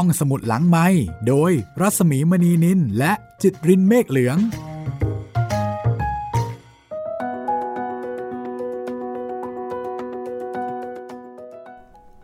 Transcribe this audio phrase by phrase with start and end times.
[0.00, 0.86] ห้องสมุดหลังไม้
[1.28, 4.38] โดยรัสมีมณีนินและจิตรินเมฆเหลือง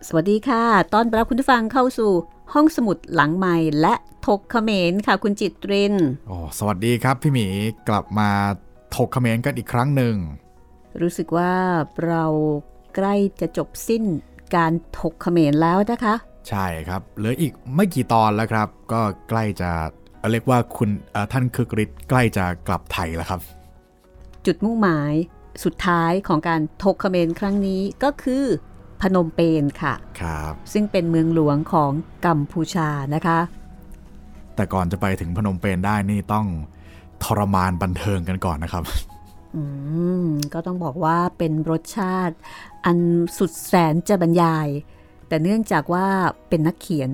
[0.08, 2.12] สวัสดีค่ะต้อนรับคุณผู้ฟังเข้าสู่
[2.52, 3.94] ห้องสมุดหลังไม้และ
[4.26, 5.94] ถกเขมรค่ะ คุณจิตริน
[6.28, 7.46] โอ้สวัสดีครับพี่หมี
[7.88, 8.30] กลับมา
[8.96, 10.14] ถกเขมรกันอีกครั้งหนึ่ง
[11.00, 11.54] รู้สึกว่า
[12.06, 12.24] เรา
[12.94, 14.04] ใกล้จะจบสิ้น
[14.54, 16.16] การถกเขมรแล้วนะคะ
[16.48, 19.70] ใช่ครับเหลืออีกไม่กี่ตอนแล้วครับ ก็ใกล้จะ
[20.30, 23.40] เรียกว่าคุณเอ่อท่านคึกฤทธิ์ใกล้จะกลับไทยแล้วครับ
[24.46, 25.12] จุดมุ่งหมาย
[25.64, 28.44] สุดท้ายของการถกเขมรครั้งนี้ก็คือ
[29.00, 31.92] พนมเปญค่ะครับ ซึ่งเป็นเมืองหลวงของ
[32.26, 33.38] กัมพูชานะคะ
[34.56, 36.46] แต่ก่อนจะไปถึงพนมเปญได้นี่ต้อง
[37.24, 38.84] ทรมานบันเทิงกันก่อนนะครับ
[39.54, 39.62] อื
[40.24, 42.36] ม ก็ต้องบอกว่าเป็นรสชาติ
[42.84, 42.98] อัน
[43.38, 44.68] สุดแสนจะบรรยาย
[45.32, 46.06] แต่เนื่องจากว่า
[46.48, 47.10] เป็นนักเขียน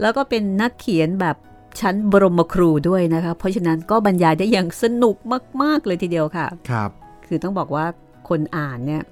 [0.00, 1.36] แล้วก็เป็นนักเขียนแบบ
[1.80, 5.16] ชั้นบรมครูด้วยนะคะ เพราะฉะนั้นก็บรรยายได้อย่างสนุก
[5.62, 6.90] มาก ๆ เลยทีเดียวค่ะ ครับ
[7.26, 7.86] คือต้องบอกว่า
[8.28, 9.02] คนอ่านเนี่ย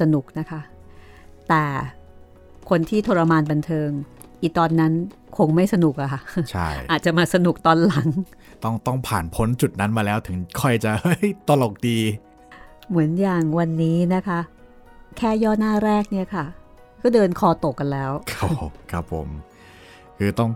[0.00, 0.60] สนุกนะคะ
[1.48, 1.64] แต่
[2.70, 3.88] คนที่ทรมานบันเทิง
[4.42, 4.92] อีตอนนั้น
[5.36, 8.08] คงไม่สนุกอะค่ะ ใช่ อาจจะมาสนุกตอนหลัง
[8.64, 11.98] ต้องต้องผ่านพ้นจุดนั้นมาแล้วถึงค่อยจะเฮ้ยตลกดี
[12.88, 14.40] เหมือนอย่างวันนี้นะคะ
[15.16, 16.46] แค่ย่อหน้าแรกเนี่ยค่ะ
[17.06, 19.28] ก็เดินคอตกกันแล้ว ครับผมครับผม
[20.18, 20.50] คือต้อง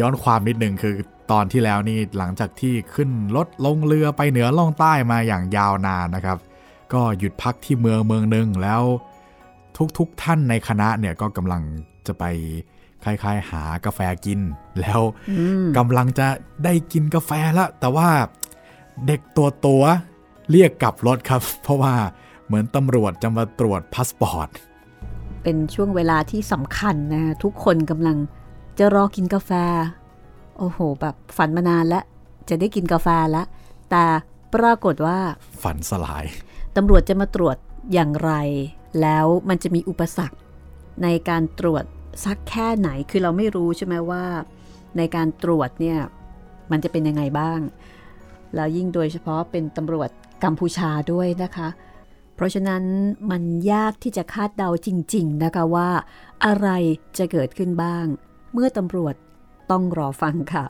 [0.00, 0.94] ย้อนความนิดนึงคือ
[1.30, 6.38] ตอนที่แล้วนี่หลังจากที่ขึ้นรถลงเรือไปเหนือล่องใต้มาอย่างยาวนานนะครับ
[6.92, 8.82] ก็หยุดพักที่เมืองเมืองหนึ่งแล้ว
[9.98, 11.62] ทุกๆทท่านในคณะเนี่ยก็กำลัง
[12.06, 12.24] จะไป
[13.04, 14.40] คล้ายๆ หากาแฟกิน
[14.80, 16.26] แล้วอืมกำลังจะ
[16.64, 18.08] ได้กินกาแฟแล้วแต่ว่า
[19.06, 19.82] เด็กตัวตัว
[20.50, 21.94] เรียกกลับรถครับ เพราะว่า
[22.46, 24.48] เหมือนตำรวจจะมาตรวจพาสปอร์ต
[25.42, 28.16] เป็นช่วงเวลาที่สำคัญนะทุกคนกำลัง
[28.78, 29.50] จะรอกินกาแฟ
[30.58, 32.04] โอ้โห แบบฝันมานานแล้ว
[32.48, 33.46] จะได้กินกาแฟแล้ว
[33.90, 34.04] แต่
[34.54, 35.18] ปรากฏว่า
[35.62, 36.24] ฝันสลาย
[36.76, 37.56] ตำรวจจะมาตรวจ
[37.92, 38.32] อย่างไร
[39.00, 40.36] แล้วมันจะมีอุปสรรค
[41.02, 41.84] ในการตรวจ
[42.24, 44.24] สักแค่ไหนคือเราไม่รู้ใช่ไหมว่า
[44.96, 45.98] ในการตรวจเนี่ย
[46.70, 47.60] มันจะเป็นยังไงบ้าง
[48.54, 50.10] แล้วยิ่งโดยเฉพาะเป็นตำรวจ
[50.44, 51.68] กัมพูชาด้วยนะคะ
[52.40, 52.84] เพราะฉะนั้น
[53.30, 53.42] มัน
[53.72, 55.90] ยากที่จะคาดเดาจริง ๆ นะคะว่า
[56.46, 56.68] อะไร
[57.18, 58.06] จะเกิดขึ้นบ้าง
[58.52, 59.14] เมื่อตำรวจ
[59.70, 60.64] ต้องรอฟังค่ะ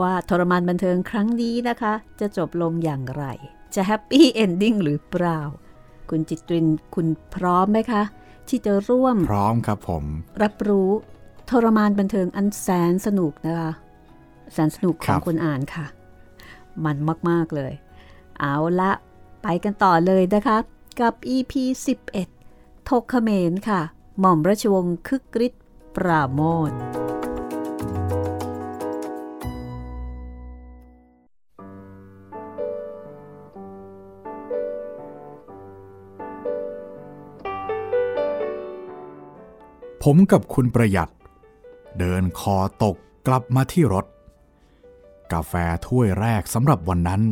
[0.00, 3.24] ว่าทรมานบันเทิงครั้งนี้นะคะ จะจบลงอย่างไร
[3.74, 5.40] จะ happy ending หรือเปล่า
[6.10, 8.02] คุณจิตรินคุณพร้อมไหมคะ
[8.48, 10.04] ที่จะร่วม พร้อมครับผม
[10.42, 10.90] รับรู้
[11.50, 13.70] ทรมานบันเทิงอันแสนสนุกนะคะ
[14.52, 15.86] แสนสนุกขครับของคนอ่านค่ะ
[16.84, 16.96] มัน
[17.30, 17.72] มาก ๆ เลย
[18.40, 18.92] เอาละ
[19.42, 20.58] ไปกันต่อเลยนะคะ
[21.00, 21.52] กับ EP
[22.24, 23.80] 11 ถกเขมรค่ะ
[24.20, 25.64] หม่อมราชวงศ์คึกฤทธิ์
[25.96, 26.72] ปราโมช
[40.02, 41.12] ผมกับคุณประหยัด
[41.98, 44.06] เดินคอตกกลับมาที่รถ
[45.32, 45.52] กาแฟ
[45.86, 47.22] ถ้วยแรกสำหรับวันนั้น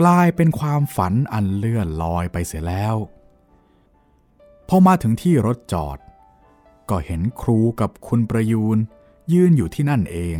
[0.00, 2.96] กลายเป็นความฝันอันเลื่อนลอยไปเสียแล้ว
[4.68, 5.98] พอมาถึงที่รถจอด
[6.90, 8.78] ก็เห็นครูกับคุณประยูน
[9.32, 10.36] ยืนอยู่ที่นั่นเอง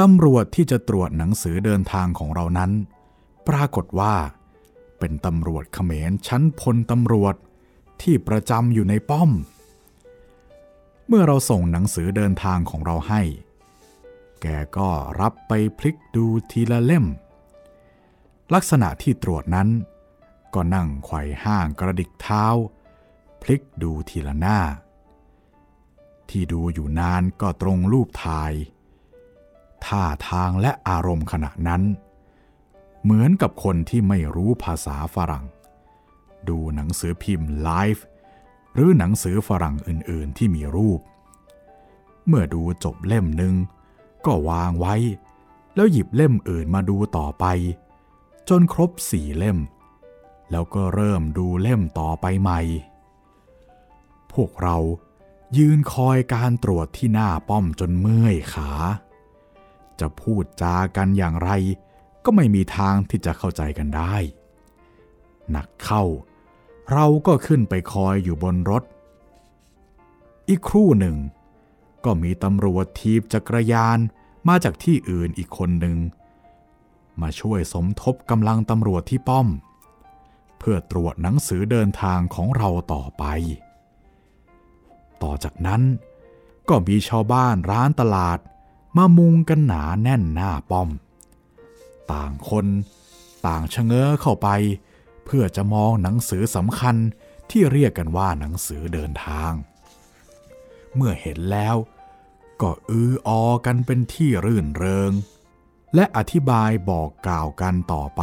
[0.00, 2.70] ตำรวจที่จะตรวจหนังสือเดินทางของเรานั้น
[3.48, 4.14] ปรากฏว่า
[4.98, 7.34] เป็นตำรวจเขมรชั้นพลตำรวจ
[8.02, 9.30] ที่ประจำอยู่ในป้อม
[11.08, 13.22] เมื่อเราส่งหนังสือเดินทางของเราให้
[14.42, 14.88] แกก็
[15.20, 17.06] รับไปพลิกดูทีละเล่ม
[18.54, 19.68] ลักษณะที่ตรวจนั้น
[20.54, 22.44] ก็นั่งไขว่ห้างกระดิกเท้า
[23.42, 24.58] พลิกดูทีละหน้า
[26.28, 28.52] ที่ดูอยู่นานก็ตรงรูปถ่าย
[29.84, 31.82] ท่าทางและอารมณ์ขณะนั้น
[33.02, 35.44] เหมือนกับคนที่ไม่รู้ภาษาฝรั่ง
[36.48, 38.04] ดูหนังสือพิมพ์ไลฟ์
[38.74, 41.00] หรือหนังสือฝรั่งอื่นๆที่มีรูป
[42.26, 43.54] เมื่อดูจบเล่มหนึ่ง
[44.26, 44.94] ก็วางไว้
[45.74, 47.44] แล้วหยิบเล่มอื่นมาดูต่อไป
[48.48, 49.58] จนครบสี่เล่ม
[50.50, 52.60] แล้วก็เริ่มดูเล่มต่อไปใหม่
[54.32, 54.76] พวกเรา
[55.56, 58.70] ยืนคอยการตรวจที่หน้าป้อมจนเมื่อยขา
[60.00, 61.50] จะพูดจากันอย่างไร
[62.24, 64.14] ก็ไม่มีทางที่จะเข้าใจกันได้
[65.50, 66.02] หนักเข้า
[66.92, 68.82] เราก็ขึ้นไปคอยอยู่บนรถ
[70.48, 71.16] อีกครู่หนึ่ง
[72.04, 73.98] ก็มีตำรวจทีบจักรยาน
[74.48, 75.96] มาจากที่อื่นอีกคนหนึ่ง
[77.22, 79.48] มาช่วยสมทบกำลังตำรวจที่ป้อม
[80.58, 83.24] เพื่อตรวจหนังสือเดินทางของเราต่อไป
[85.22, 85.82] ต่อจากนั้น
[86.68, 88.38] ก็มีชาวบ้านร้านตลาด
[88.96, 90.88] มามุงกันหนาแน่นหน้าป้อม
[92.12, 92.66] ต่างคน
[93.46, 94.48] ต่างชะเง้อเข้าไป
[95.24, 96.96] เพื่อจะมองหนังสือสำคัญ
[97.50, 99.52] ที่เรียกกันว่าหนังสือเดินทาง
[100.94, 101.76] เมื่อเห็นแล้ว
[102.62, 105.12] ก็อือออกันเป็นที่รื่นเริง
[105.94, 108.22] และอธิบายบอกกล่าวกันต่อไป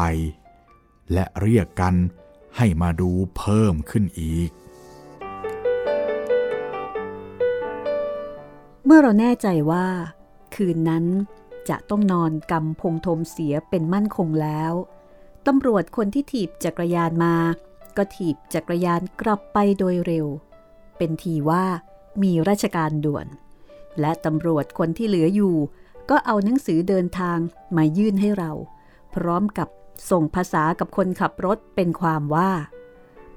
[1.13, 1.95] และเรียกกัน
[2.57, 4.49] ให้มาดูเพิ่มขึ้นอีก
[8.85, 9.87] เมื่อเราแน่ใจว่า
[10.55, 11.05] คืนนั้น
[11.69, 14.73] จะต้องนอนกำพงทมเสียเป็นมั่นคงแล้ว
[15.47, 17.35] ตำรวจคนที่ถีบจักรยานมา
[17.97, 20.27] ก็ถีบจักรยานกลับไปโดยเร็ว
[20.97, 21.65] เป็นทีว่า
[22.23, 23.27] มีราชการด่วน
[23.99, 25.55] และตำรวจคนที่เหลืออยู่
[26.09, 27.37] ก็เอาหนังสือเดินทาง
[27.77, 28.51] มายื่นให้เรา
[29.15, 29.67] พร้อมกับ
[30.09, 32.51] ส่งภาษากับคนขับรถเป็นความว่า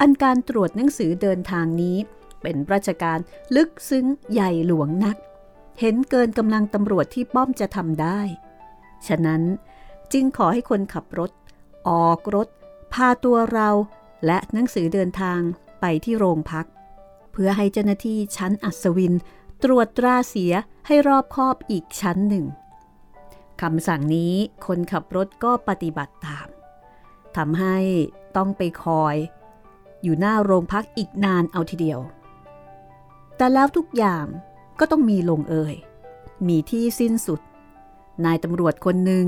[0.00, 1.96] อันการตรวจหนังสือเดินทางนี้
[2.42, 3.18] เป็นราชการ
[3.56, 5.16] ลึกซึ้งใหญ่หลวงนัก
[5.80, 8.20] เห็นเกินกำลังตำรวจที่ป้อมจะทำได้
[9.06, 9.42] ฉะนั้น
[10.12, 11.30] จึงขอให้คนขับรถ
[11.88, 12.48] ออกรถ
[12.92, 13.68] พาตัวเรา
[14.26, 15.40] และหนังสือเดินทาง
[15.80, 16.66] ไปที่โรงพัก
[17.32, 19.14] เพื่อให้เจ้าหน้าที่ชั้นอัศวิน
[19.62, 20.52] ตรวจตราเสีย
[20.86, 22.44] ให้รอบคอบอีกชั้นหนึ่ง
[23.62, 24.34] คำสั่งนี้
[24.66, 26.48] คนขับรถก็ปฏิบัติตาม
[27.36, 27.76] ทำให้
[28.36, 29.16] ต้องไปคอย
[30.02, 32.00] อยู่หน้าโรงพักอีกนานเอาทีเดียว
[33.36, 34.26] แต่แล้วทุกอย่าง
[34.78, 35.74] ก็ต้องมีลงเอย
[36.48, 37.40] มีที่สิ้นสุด
[38.24, 39.26] นายตำรวจคนหนึ่ง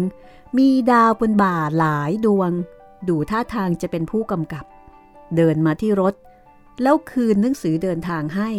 [0.58, 2.50] มีดาวบนบ่าหลายดวง
[3.08, 4.64] ดูท่าทางจะเป็นผู้กำกับ
[5.36, 6.14] เดินมาที่รถ
[6.82, 8.50] แล้วคืนหนังสือเดินทางให้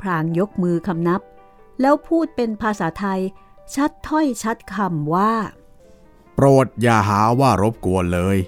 [0.00, 1.20] พรางยกมือคำนับ
[1.80, 3.20] แล้วพูดเป็นภาษาไทย
[3.74, 5.32] ชัดถ้อยชัดคำว่า
[6.34, 8.38] โปรดอย่าหาว่ารบกวนเลย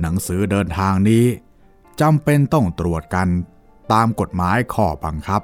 [0.00, 1.24] หนังสือเดินทางนี้
[2.00, 3.28] จำเป็นต้องตรวจกัน
[3.92, 5.42] ตามกฎหมายข้อบังคับ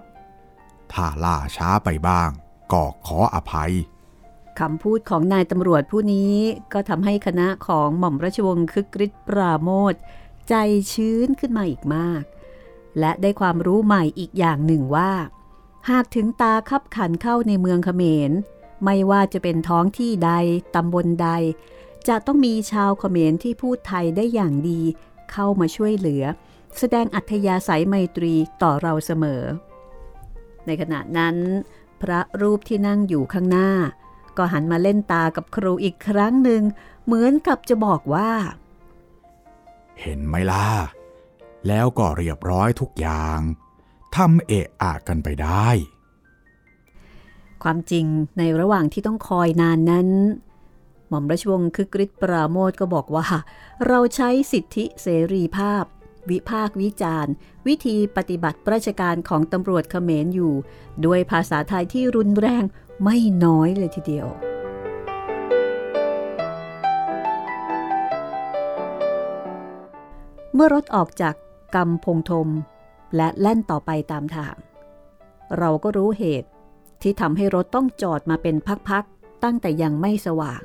[0.92, 2.30] ถ้าล่าช้าไปบ้าง
[2.72, 3.72] ก็ขออภัย
[4.60, 6.34] คำพูดของนายตำรวจผู้นี้
[6.72, 9.94] ก็ทำให้คณะของหม่อมราชวงศ์คึกฤทธิ์ปราโมท
[10.48, 10.54] ใจ
[10.92, 12.22] ชื้นขึ้นมาอีกมาก
[12.98, 15.12] และได้ความรู้ใหม่อีกอย่างหนึ่งว่า
[15.90, 18.30] หากถึงตาคับขันเข้าในเมืองเขมร
[18.84, 20.32] ไม่ว่าจะเป็นท้องที่ใด
[20.74, 21.28] ตำบลใด
[22.08, 24.80] จะต้องมีชาวเขมรที่พูดไทยได้อย่างดี
[25.32, 26.24] เข้ามาช่วยเหลือ
[26.78, 29.42] แสดงอัธยาศัยไมตรีต่อเราเสมอ
[30.66, 31.36] ในขณะนั้น
[32.02, 33.70] พระรูปที่นั่งอยู่ข้างหน้า
[34.36, 36.62] ก็หันมาเล่นตากับครูอีกครั้งหนึ่ง
[37.04, 38.30] เหมือนกับจะบอกว่า
[40.00, 40.66] เห็นไหมล่ะ
[41.68, 43.38] แล้วก็เรียบร้อยทุกอย่าง
[44.16, 45.68] ทำเอะอะกันไปได้
[47.68, 48.06] ความจริง
[48.38, 50.08] ในระหว่างที่ต้องคอยนานนั้น
[51.08, 53.26] หม่อมราชวงศ์คึกฤทธิ์ปราโมทก็บอกว่า
[53.86, 55.84] เราใช้สิทธิเสรีภาพ
[56.30, 57.32] วิพากวิจารณ์
[57.66, 60.52] วิธีปฏิบัติราชการของตำรวจเขมรอยู่
[61.04, 62.64] ด้วยภาษาไทยที่รุนแรง
[63.04, 64.26] ไม่น้อยเลยทีเดียว
[70.54, 71.34] เมื่อรถออกจาก
[71.74, 72.48] กำพงทม
[73.16, 74.54] และแล่นต่อไปตามทาง
[75.58, 76.48] เราก็รู้เหตุ
[77.02, 78.56] ที่ทำให้รถต้องจอดมาเป็น
[78.88, 80.62] พักๆ ตั้งแต่ยังไม่สว่าง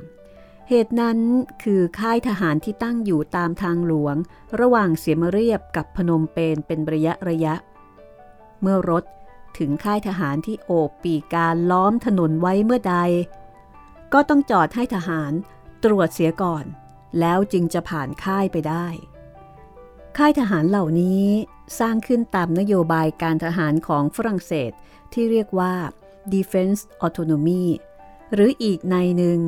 [0.69, 1.19] เหตุนั้น
[1.63, 4.15] คือค่ายทหารที่ตั้งอยู่ตามทางหลวง
[4.59, 7.55] ระหว่างเสียมเรียบกับพนมเปญเป็นระยะระยะ
[8.61, 9.03] เมื่อรถ
[9.57, 12.97] ถึงค่ายทหารที่โอบปีการล้อมถนนไว้เมื่อใด
[14.13, 15.31] ก็ต้องจอดให้ทหาร
[15.83, 16.65] ตรวจเสียก่อน
[17.19, 18.87] แล้วจึงจะผ่านค่ายไปได้
[20.17, 21.25] ค่ายทหารเหล่านี้
[21.79, 24.71] สร้างขึ้นตามนโยบายการทหารของฝรั่งเศส
[25.13, 25.73] ที่เรียกว่า
[26.33, 27.63] defense autonomy
[28.33, 29.39] หรืออีกในหนึ่ง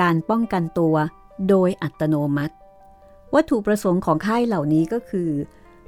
[0.00, 0.96] การป้องกันตัว
[1.48, 2.54] โดยอัตโนมัติ
[3.34, 5.30] วัตถุประสงค์ของค่ายเหล่านี้ก็คือ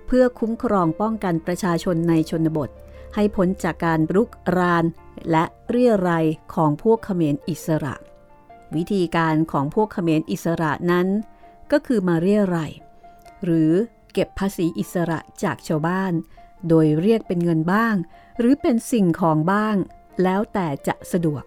[0.07, 2.71] เพื่อคุ้มครองป้องกันประชาชนในชนบท
[3.15, 4.85] ให้พ้นจากการรุกราน
[5.31, 6.11] และเรียรไร
[6.55, 7.95] ของพวกเขมรอิสระ
[8.77, 11.07] วิธีการของพวกเขมรอิสระนั้น
[11.73, 12.59] ก็คือมาเรียรไร
[13.45, 13.73] หรือ
[14.13, 16.13] เก็บภาษีอิสระจากชาวบ้าน
[16.69, 17.95] โดยเรียกเป็นเงินบ้าง
[18.39, 19.77] หรือเป็นสิ่งของบ้าง
[20.23, 21.45] แล้วแต่จะสะดวก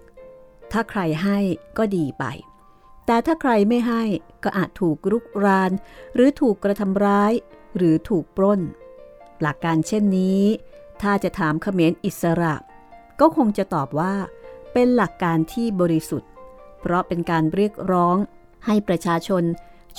[0.72, 1.38] ถ้าใครให้
[1.78, 2.26] ก็ดีไป
[3.06, 4.04] แต่ถ้าใครไม่ให้
[4.44, 5.72] ก็อาจถูกรุกราน
[6.14, 7.34] หรือถูกกระทำร้าย
[7.78, 8.62] หรือถูกปล้น
[9.42, 10.42] หลักการเช่นนี้
[11.02, 12.56] ถ้าจะถามเขมรอิสระ
[13.20, 14.14] ก็คงจะตอบว่า
[14.74, 16.30] เป็นหลักการที่บริสุทธิ์
[16.82, 18.16] เพราะเป็นการเรียกร้อง
[18.66, 19.44] ให้ประชาชน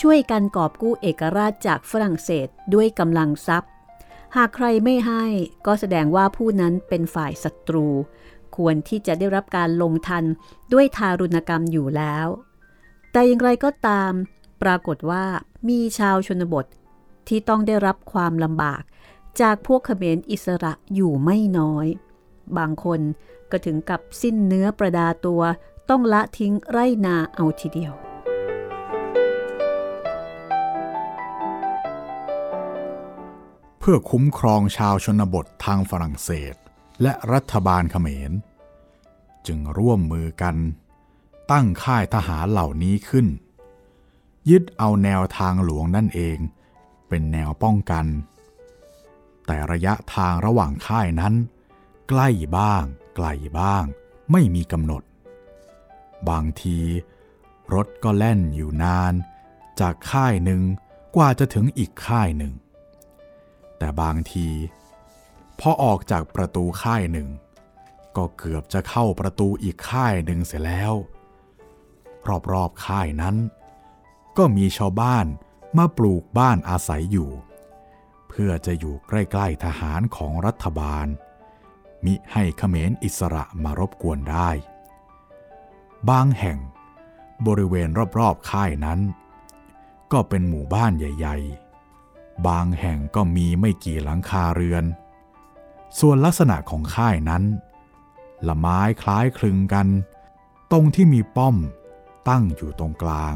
[0.01, 3.71] ช่วยกันกอบกู้เอกราชจากฝรั่งเศสด้วยกำลังทรัพย์
[4.37, 5.25] หากใครไม่ให้
[5.67, 7.87] ก็แสดงว่าผู้นั้นเป็นฝ่ายศัตรู
[8.57, 10.25] ควรที่จะได้รับการลงทัน
[10.73, 12.27] ด้วยทารุณกรรมอยู่แล้ว
[13.13, 14.13] แต่อย่างไรก็ตาม
[14.63, 15.25] ปรากฏว่า
[15.69, 16.67] มีชาวชนบท
[17.29, 18.83] ที่ต้องได้รับความลำบาก
[19.41, 21.87] จากพวกเขมรอิสระอยู่ไม่น้อย
[22.59, 23.01] บางคน
[23.51, 25.43] ก็ถึงกับสิ้นเนื้อประดาตัว
[25.91, 27.93] ต้องละทิ้งไรนาเอาทีเดียว
[33.79, 36.55] เพื่อคุ้มครองชาวชนบททางฝรั่งเศส
[37.03, 38.33] และรัฐบาลเขมร
[39.47, 40.57] จึงร่วมมือกัน
[41.51, 43.27] ตั้งค่ายทหารเหล่านี้ขึ้น
[44.51, 46.39] ยึดเอาแนวทางหลวงนั่นเอง
[47.09, 48.07] เป็นแนวป้องกัน
[49.47, 51.35] แต่ระยะทางระหว่างค่ายนั้น
[52.09, 52.29] ใกล้
[52.59, 52.85] บ้าง
[53.17, 53.29] ไกล
[53.61, 53.85] บ้าง
[54.33, 55.03] ไม่มีกำหนด
[56.29, 56.79] บางที
[57.75, 59.15] รถก็แล่นอยู่นาน
[59.81, 60.63] จากค่ายหนึ่ง
[61.17, 62.53] กว่าจะถึงอีกค่ายหนึ่ง
[63.79, 64.49] แต่บางที
[65.65, 67.29] พอออกจากประตูค่ายหนึ่ง
[68.17, 70.95] ก็เกือบจะเข้าประตูอีกค่ายหนึ่งเสียแล้ว
[72.53, 73.37] รอบๆค่ายนั้น
[74.37, 75.27] ก็มีชาวบ้าน
[75.77, 77.31] มาปลูกบ้านอาศัยอยู่
[78.29, 81.07] เพื่อจะอยู่ใกล้ๆทหารของรัฐบาล
[82.05, 84.51] มิให้ขเขมรอิสระมารบกวนได้
[86.11, 86.59] บางแห่ง
[87.47, 87.89] บริเวณ
[88.19, 89.01] รอบๆค่ายนั้น
[90.13, 91.37] ก็เป็นหมู่บ้านใหญ่
[91.93, 94.85] ๆ บางแห่งก็มีไม่กี่หลังคาเรือน
[96.01, 97.45] ส่วนลักษณะของค่ายนั้น
[98.49, 99.87] ละไม้คล้ายคลึงกัน
[100.73, 101.57] ตรงที่มีป้อม
[102.29, 103.35] ตั้งอยู่ตรงกลาง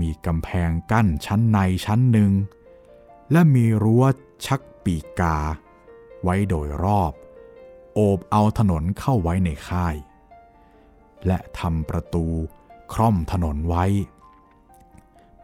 [0.00, 2.32] มีกำแพงกั้นชั้นในชั้นหนึ่ง
[3.32, 4.04] และมีรั้ว
[4.46, 5.38] ชักปีกกา
[6.22, 7.12] ไว้โดยรอบ
[7.94, 9.96] โอบเอาถนนเข้าไว้ในค่าย
[11.26, 12.26] และทำประตู
[12.92, 13.84] คร่อมถนนไว้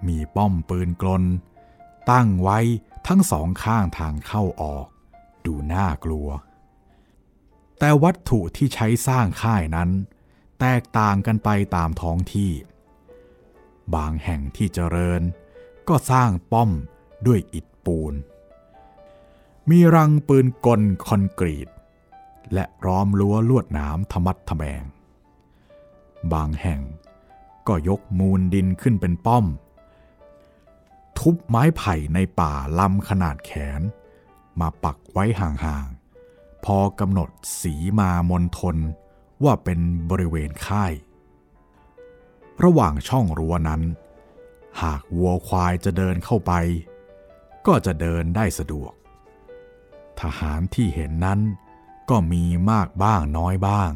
[0.06, 1.24] มีป้อมปืนกล
[2.10, 2.58] ตั้งไว้
[3.06, 4.86] ทั้งสองข้างทางเข้าออก
[5.46, 6.28] ดูน่ากลัว
[7.78, 9.90] แต่วัตถุที่ใช้สร้างค่ายนั้น
[10.60, 12.52] แตกต่างกันไปตามท้องที่
[13.94, 15.22] บางแห่งที่เจริญ
[15.88, 16.70] ก็สร้างป้อม
[17.26, 18.14] ด้วยอิฐปูน
[19.70, 21.68] มีรังปืนกลคอนกรีต
[22.54, 24.84] และร้อมรั้วลวดหนามทมัดทแมง
[26.32, 26.80] บางแห่ง
[27.68, 29.44] ก็ยกมูลดินขึ้นเป็นป้อม
[31.18, 33.82] ทุบไม้ไผ่ในป่าลำขนาดแขน
[34.60, 37.30] มาปักไว้ห่างๆ พอกำหนด
[37.60, 38.76] สีมามนทน
[39.44, 39.80] ว่าเป็น
[40.10, 40.92] บริเวณค่าย
[42.64, 43.82] ระหว่างช่องรั้วนั้น
[44.82, 46.52] หากวัวควายจะเดินเข้าไป
[47.66, 48.92] ก็จะเดินได้สะดวก
[50.20, 51.40] ทหารที่เห็นนั้น
[52.10, 53.90] ก็มีมากบ้างน้อยบ้าง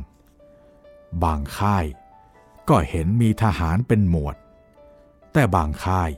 [1.24, 1.84] บางค่าย
[2.68, 4.36] ก็เห็นมีทหารเป็นหมวด
[5.32, 6.10] แต่บางค่าย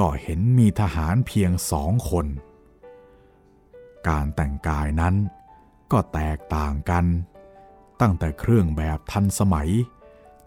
[0.00, 2.26] ก็เห็นมีทหารเพียงสองคน
[4.08, 5.14] การแต่งกายนั้น
[5.92, 7.04] ก็แตกต่างกัน
[8.00, 9.70] ตั้งแต่เครื่องแบบทันสมัย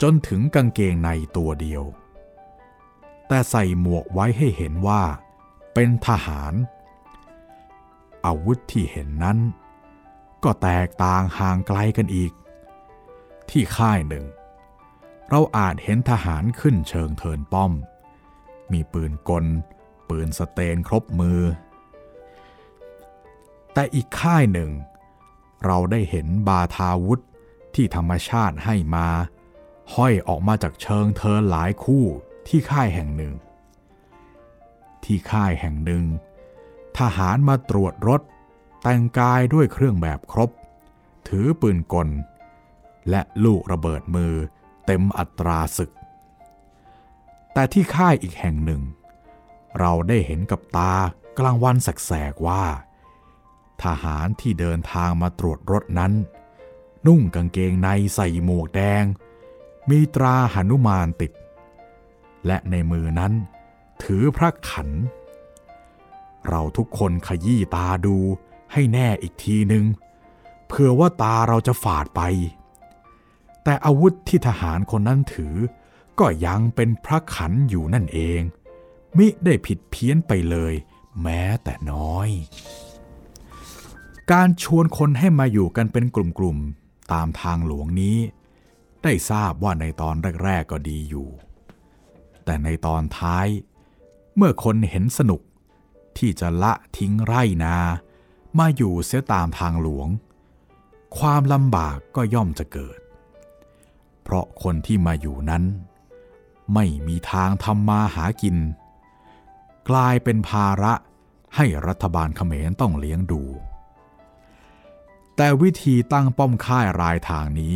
[0.01, 1.83] จนถึงกางเกงในตัวเดียว
[3.27, 5.01] แต่ใส่หมวกไว้ให้เห็นว่า
[5.74, 6.53] เป็นทหาร
[8.25, 9.38] อาวุธที่เห็นนั้น
[10.43, 12.31] ก็แตกต่างห่างไกลกันอีก
[13.50, 14.25] ที่ค่ายหนึ่ง
[15.29, 17.72] เราอาจเห็นทหารขึ้นเชิงเทินป้อม
[18.72, 19.45] มีปืนกล
[20.10, 21.39] ปืนสเตนครบมือ
[23.73, 24.71] แต่อีกค่ายหนึ่ง
[25.65, 27.21] เราได้เห็นบาทาวุธ
[27.75, 29.07] ที่ธรรมชาติให้มา
[29.95, 32.05] ห้อยออกมาจากเชิงเทินหลายคู่
[32.47, 33.33] ที่ค่ายแห่งหนึ่ง
[35.03, 36.03] ที่ค่ายแห่งหนึ่ง
[36.97, 38.21] ทหารมาตรวจรถ
[38.81, 40.49] แต่งกายด้วยเครื่องแบบครบ
[41.27, 42.09] ถือปืนกล
[43.09, 44.33] และลูกระเบิดมือ
[44.85, 45.91] เต็มอัตราศึก
[47.53, 48.81] แต่ที่ค่ายอีกแห่งหนึ่ง
[49.79, 50.93] เราได้เห็นกับตา
[51.39, 52.63] กลางวันแสกๆว่า
[53.83, 56.13] ทหารที่เดินทางมาตรวจรถนั้น
[57.05, 59.03] นุ่งกางเกงในใส่หมวกแดง
[59.89, 61.31] มีตราหนุมานติด
[62.47, 63.33] และในมือนั้น
[64.03, 64.89] ถือพระขัน
[66.47, 68.17] เราทุกคนขยี้ตาดู
[68.73, 69.85] ให้แน่อีกทีหนึ่ง
[70.67, 72.21] เผื่อว่าตาเราจะฝาดไป
[73.63, 75.55] แต่อาวุธที่ทหารคนนั้นถือ
[76.19, 78.41] ก็ยังเป็นพระขันอยู่นั่นเอง
[79.17, 80.73] มิได้ผิดเพี้ยนไปเลย
[81.21, 82.29] แม้แต่น้อย
[84.31, 88.17] การชวนคนให้มาอยู่กันเป็นกลุ่มๆ ตามทางหลวงนี้
[89.03, 91.29] ได้ทราบว่าในตอนแรกๆก็ดีอยู่
[92.45, 93.47] แต่ในตอนท้าย
[94.35, 95.41] เมื่อคนเห็นสนุก
[96.17, 97.77] ที่จะละทิ้งไร่นา
[98.59, 100.07] มาอยู่เสียตามทางหลวง
[101.17, 102.99] ความลำบากก็ย่อมจะเกิด
[104.23, 105.63] เพราะคนที่มาอยู่นั้น
[106.73, 108.57] ไม่มีทางทำมาหากิน
[109.89, 110.93] กลายเป็นภาระ
[111.55, 113.41] ให้รัฐบาลเขมรต้องเลี้ยงดู
[115.35, 117.75] แต่วิธีตั้งป้อมค่ายรายทางนี้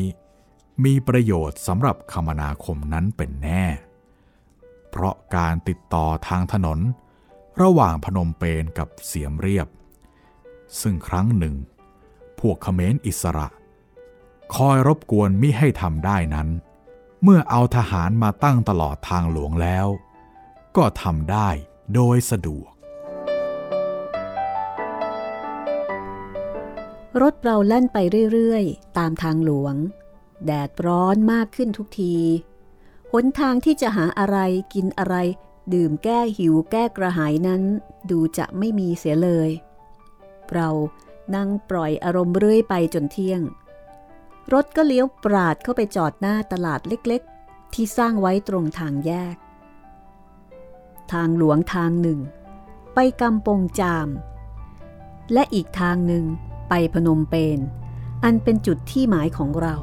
[0.83, 3.63] มีประโยชน์สำหรับคมนาคมนั้นเป็นแน่
[4.89, 6.79] เพราะการติดต่อทางถนน
[7.61, 9.67] ระหว่างพนมเปญกับเสียมเรียบ
[10.81, 11.55] ซึ่งครั้งหนึ่ง
[12.39, 13.47] พวกเขมรอิสระ
[14.55, 16.47] คอยรบกวนมิให้ทำได้นั้น
[17.23, 19.87] เมื่อเอาทหารมาตั้งตลอดทางหลวงแล้ว
[20.77, 21.49] ก็ทำได้
[21.95, 22.71] โดยสะดวก
[27.21, 27.97] รถเราแล่นไป
[28.33, 29.75] เรื่อยๆ ตามทางหลวง
[30.45, 32.15] แดดร้อนมากขึ้นทุกที
[33.11, 34.37] หนทางที่จะหาอะไร
[34.73, 35.15] กินอะไร
[35.73, 37.61] ดื่มแก้หิวแก้กระหายนั้น
[38.09, 39.49] ดูจะไม่มีเสียเลย
[40.51, 40.69] เรา
[41.35, 43.41] นั่งปล่อยอารมณ์เรื่อยไปจนเที่ยง
[44.53, 49.35] รถก็เลี้ยวปราดเข้าไปจอดหน้าตลาดเล็กๆ ที่สร้างไว้ตรงทางแยก
[51.13, 52.19] ทางหลวงทางหนึ่ง
[52.93, 54.07] ไปกำปงจาม
[55.33, 56.25] และอีกทางหนึ่ง
[56.69, 57.59] ไปพนมเปญ
[58.23, 59.75] อันเป็นจุดที่หมายของเรา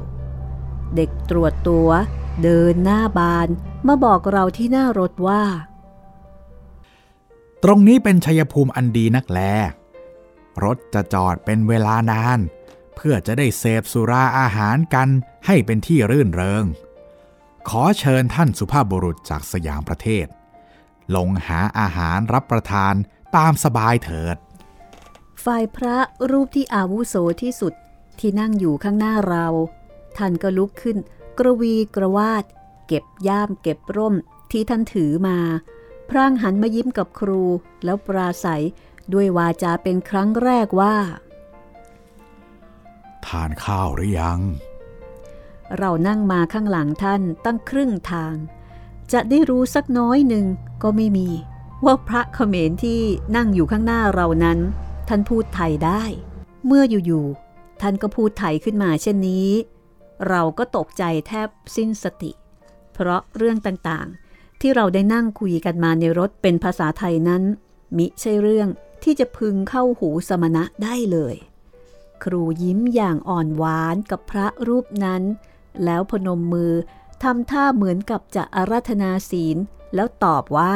[0.95, 1.89] เด็กตรวจตัว
[2.43, 3.47] เดินหน้าบาน
[3.87, 5.43] มาบอกเราที่หน้ารถว่า
[7.63, 9.39] ตรงนี้เป็นชัยภูมิอันดีนักแล
[10.63, 12.39] รถจะจอดเป็นเวลานาน
[12.95, 15.09] เพื่อจะได้เสพสุราอาหารกัน
[15.45, 16.65] ให้เป็นที่รื่นเริง
[17.69, 20.27] ขอเชิญท่านสุภาพบุรุษจากสยามประเทศ
[21.15, 22.93] ลงหาอาหารรับประทาน
[23.35, 24.37] ตามสบายเถิด
[25.43, 25.97] ฝ่ายพระ
[26.31, 27.73] รูปที่อาวุโสที่สุด
[28.19, 29.47] ที่นั่งอยู่ข้างหน้าเรา
[30.17, 30.97] ท่านก็ลุกขึ้น
[31.39, 32.43] กระวีกระวาด
[32.87, 34.15] เก็บย่ามเก็บร่ม
[34.51, 35.37] ที่ท่านถือมา
[36.09, 37.43] พรางหันมายิ้มกับครู
[37.83, 38.63] แล้วปราศัย
[39.13, 40.95] ด้วยวาจาเป็นครั้งแรกว่า
[43.25, 44.39] ทานข้าวหรือยัง
[45.77, 48.35] เรานั่งมาข้างหลังท่านตั้งครึ่งทาง
[49.13, 50.45] จะได้รู้สักน้อยหนึ่ง
[50.83, 51.29] ก็ไม่มี
[51.85, 53.01] ว่าพระเขมรที่
[53.35, 54.59] นั่งอยู่ข้างหน้าเรานั้น
[55.07, 56.03] ท่านพูดไทยได้
[56.65, 59.49] เมื่ออยู่ๆท่านก็พูดไทยขึ้นมาเช่นนี้
[60.29, 62.31] เราก็ตกใจแทบสิ้นสติ
[62.93, 67.43] เพราะเรื่องต่างๆ ที่เราได้นั่งคุยกันมาในรถเป็นภาษาไทยนั้น
[67.97, 68.67] มิใช่เรื่อง
[69.03, 71.35] ที่จะพึงเข้าหูสมณะได้เลย
[72.23, 75.23] ครูยิ้มอย่างอ่อนหวานกับพระรูปนั้น
[75.83, 76.73] แล้วพนมมือ
[77.23, 79.57] ทำท่าเหมือนกับจะอาราธนาศีล
[79.95, 80.75] แล้วตอบว่า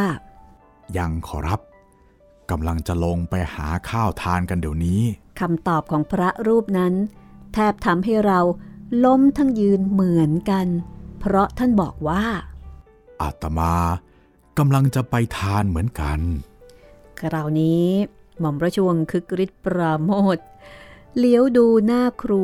[0.98, 1.60] ยังขอรับ
[2.52, 5.02] กำลังจะลงไปหาข้าวทานกันเดี๋ยวนี้
[5.40, 6.94] คำตอบของพระรูปนั้น
[7.54, 8.40] แทบทำให้เรา
[9.06, 10.68] ล้มทั้งยืนเหมือนกัน
[11.20, 12.24] เพราะท่านบอกว่า
[13.22, 13.74] อาตมา
[14.58, 16.20] กำลังจะไปทานเหมือนกัน
[17.20, 17.88] คราวนี้
[18.40, 20.38] หม่อมราชวงศ์คึกฤทธิ์ปราโมท
[21.18, 22.44] เลี้ยวดูหน้าครู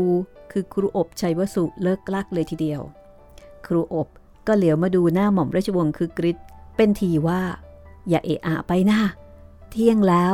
[0.51, 2.81] คือครูอบชัยวสุเลิกลักเลยทีเดียว
[3.67, 4.07] ครูอบ
[4.47, 7.41] ก็เหลียวมาดูหน้าหม่อมราชวงศ์คึกฤทธิ์เป็นทีว่า
[8.09, 10.33] อย่าเอะอะไปหน้าเที่ยงแล้ว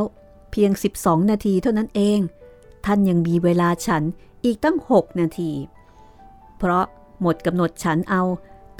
[0.51, 2.19] เพียง 12 นาทีเท่านั้นเอง
[2.85, 4.03] ท่านยังมีเวลาฉัน
[4.45, 5.51] อีกตั้ง 6 นาที
[6.57, 6.85] เพราะ
[7.21, 8.23] หมดกำหนดฉันเอา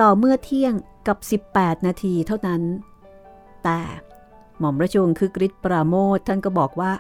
[0.02, 0.74] ต่อเมื่อเที่ยง
[1.08, 2.62] กับ 18 นาทีเท่านั้น
[3.64, 3.80] แต่
[4.60, 6.92] หม่อมราชวงศ์คือกริชปราโมทท่านก็บอกว่า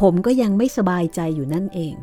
[0.00, 1.94] ผมก็ยังไม่สบายใจอยู่นั่นเอง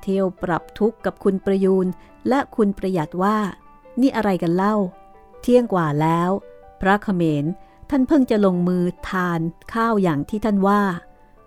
[0.00, 1.86] เที่ยวปรับทุกข์กับคุณประยูน
[2.28, 3.38] และคุณประหยัดว่า
[4.00, 4.74] นี่อะไรกันเล่า
[5.42, 6.30] เที่ยงกว่าแล้ว
[6.80, 7.44] พระเขมร
[7.90, 9.40] ท่านเพิ่งจะลงมือทาน
[9.72, 10.82] ข้าวอย่างที่ท่านว่า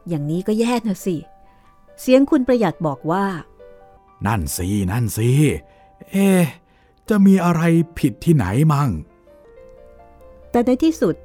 [0.08, 1.18] อย่างนี้ก็แย่นะสิ
[2.02, 3.26] เสียงคุณประหยัดบอกว่า
[4.26, 5.30] นั่นสิ นั่นสิ
[6.12, 6.44] เอ๊ะ
[7.10, 7.62] จะมีอะไร
[8.00, 8.90] ผิดที่ไหนมั่ง
[10.52, 11.16] แต่ในที่สุด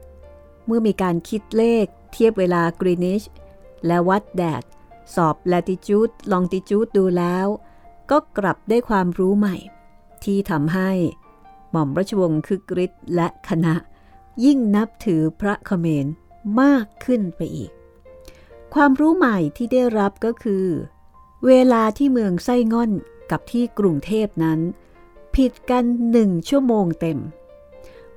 [0.67, 3.23] เมื่อมีการคิดเลขเทียบเวลากรีนิช
[3.87, 4.63] และวัดแดด
[5.15, 7.47] สอบ latitude longitude ดูแล้ว
[8.11, 9.57] ก็กลับได้ความรู้ใหม่
[10.25, 10.91] ที่ทำให้
[11.71, 13.75] หม่อมราชวงศ์คึกฤทธิ์และคณะ
[14.45, 16.07] ยิ่งนับถือพระเขมร
[16.61, 17.73] มากขึ้นไปอีก
[18.75, 20.67] ความรู้ใหม่ที่ได้รับก็คือ
[21.47, 22.93] เวลาที่เมืองไส้ง่อน
[23.31, 24.61] กับที่กรุงเทพนั้น
[25.35, 27.19] ผิดกันหนึ่งชั่วโมงเต็ม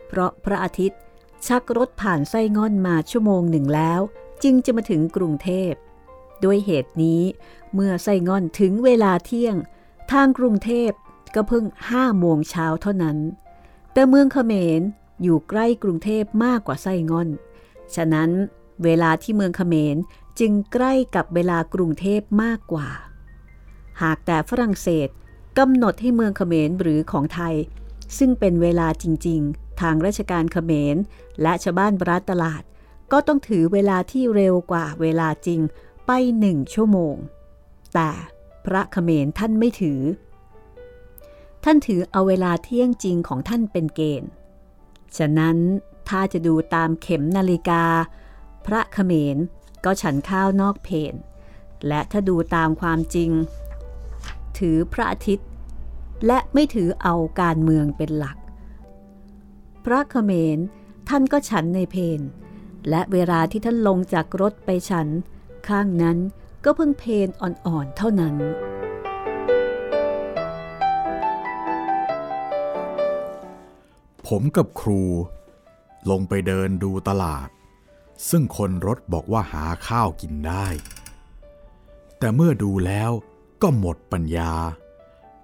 [0.08, 1.00] เพราะพระอาทิตย์
[1.48, 4.02] ชักรถผ่านไส้ง่อนมาชั่วโมงหนึ่งแล้ว
[4.44, 5.72] จึงจะมาถึงกรุงเทพ
[6.44, 7.22] ด้วยเหตุนี้
[7.74, 9.56] เมื่อไส้ง่อนถึงเวลาเที่ยง
[10.12, 10.92] ทางกรุงเทพ
[11.36, 13.18] ก็เพิ่งห้าโมงเช้าเท่านั้น
[13.94, 14.82] แต่เมืองเขมร
[15.22, 17.30] อยู่ใกล้กรุงเทพมากกว่าไส้งอน
[17.96, 18.30] ฉะนั้น
[18.84, 19.98] เวลาที่เมืองเขมร
[20.40, 22.88] จึงใกล้กับเวลากรุงเทพมากกว่า
[24.02, 25.10] หากแต่ฝรั่งเศส
[25.58, 27.56] กำหนดให้เมืองเขมรหรือของไทย
[28.18, 30.96] ซึ่งเป็นเวลาจริง ๆ ทางราชการเขมร
[31.42, 32.64] และชาวบ้านบรัตตลาด
[33.12, 35.60] ก็ต้องถือเวลาที่เร็วกว่าเวลาจริง
[36.06, 37.16] ไปหนึ่งชั่วโมง
[37.94, 38.10] แต่
[38.66, 40.02] พระเขมรท่านไม่ถือ
[41.64, 44.30] ท่านถือเอาเวลาเที่ยงจริงของท่านเป็นเกณฑ์
[45.18, 45.58] ฉะนั้น
[46.10, 47.84] ถ้าจะดูตามเข็มนาฬิกา
[48.66, 49.38] พระเขมร
[49.86, 51.14] ก็ฉันข้าวนอกเพน
[51.88, 53.32] และถ้าดูตามความจริง
[54.58, 55.48] ถือพระอาทิตย์
[56.26, 58.38] และไม่ถือเอาการเมืองเป็นหลัก
[59.86, 60.58] พระเขมร
[61.10, 62.22] ท่านก็ฉันในเพน
[62.90, 65.08] และเวลาที่ท่านลงจากรถไปฉัน
[65.68, 66.18] ข้างนั้น
[66.66, 68.36] ก็เพิ่งเพนอ่อนๆเท่านั้น
[74.28, 75.04] ผมกับครู
[76.10, 77.50] ลงไปเดินดูตลาด
[78.30, 80.68] ซึ่งคนรถบอกว่าหาข้าวกินได้
[82.20, 83.12] แต่เมื่อดูแล้ว
[83.62, 84.54] ก็หมดปัญญา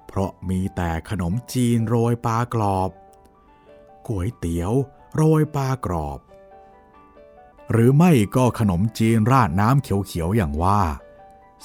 [0.08, 2.89] เพราะมีแต่ขนมจีนโรยปลากรอบ
[4.08, 4.74] ก๋วยเตี๋ยว
[5.15, 6.19] โรยปลากรอบ
[7.72, 10.82] หรือไม่ก็ขนมจีนราดน้ำเขียวๆอย่างว่า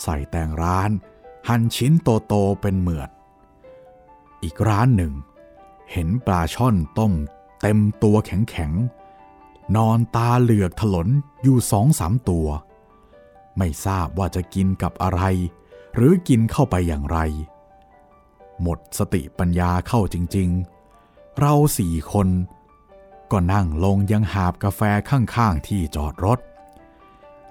[0.02, 0.90] ใส่แตงร้าน
[1.48, 3.11] หั่นชิ้นโตๆเป็นเหมือด
[4.42, 5.12] อีกร้านหนึ่ง
[5.92, 7.12] เห็นปลาช่อนต้ม
[7.62, 11.09] เต็มตัวแข็งๆ นอนตาเหลือกถลน
[11.42, 12.48] อยู่สองสามตัว
[13.57, 15.22] ไม่ทราบว่าจะกินกับอะไร
[15.94, 17.18] หรือกินเข้าไปอย่างไร
[18.62, 22.29] หมดสติปัญญาเข้าจริงๆ เราสี่คน
[23.31, 26.38] ก็นั่งลงยังหาบกาแฟข้างๆที่จอดรถ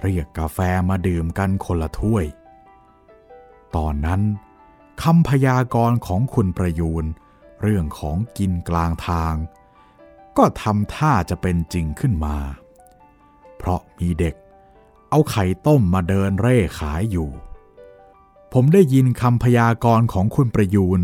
[0.01, 2.25] เรียกกาแฟมาดื่มกันคนละถ้วย
[3.75, 4.21] ตอนนั้น
[5.03, 7.05] คำพยากรณ์ของคุณประยูน
[7.61, 9.35] เรื่องของกินกลางทาง
[10.37, 12.37] ก็ทำท่าจะเป็นจริงขึ้นมา
[13.57, 14.35] เพราะมีเด็ก
[15.09, 17.29] เอาไข่ต้มมาเดินเร่ขายอยู่
[18.53, 20.99] ผมได้ยินคำพยากรณ์ของคุณประยูน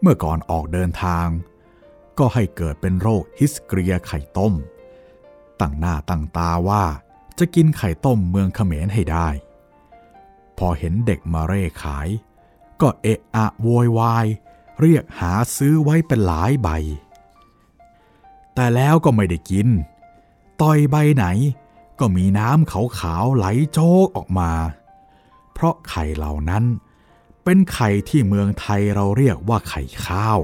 [0.00, 1.28] เมื่อก่อนออกเดินทาง
[2.18, 4.54] ก็ให้เกิดเป็นโรคฮิสเกรียไข่ต้ม
[5.60, 6.84] ตั้งหน้าตั้งตาว่า
[7.38, 9.28] จะกินไข่ต้มเมืองเขมรให้ได้
[10.58, 12.08] พอเห็นเด็กมาเร่ขาย
[12.80, 14.26] ก็เอะอะโวยวาย
[14.80, 16.68] เรียกหาซื้อไว้เป็นหลายใบ
[18.54, 19.68] แต่แล้วก็ไม่ได้กิน
[20.60, 21.26] ต่อยใบไหน
[21.98, 24.52] ก็มีน้ำขาวๆไหลโจกออกมา
[25.52, 26.64] เพราะไข่เหล่านั้น
[27.44, 30.38] เป็นไข่ที่เมืองไทยเราเรียกว่าไข่ข้าว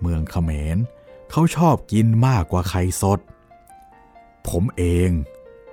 [0.00, 0.78] เมืองเขมร
[1.30, 3.18] เขาชอบกินมากกว่าไข่สด
[4.48, 5.10] ผมเอง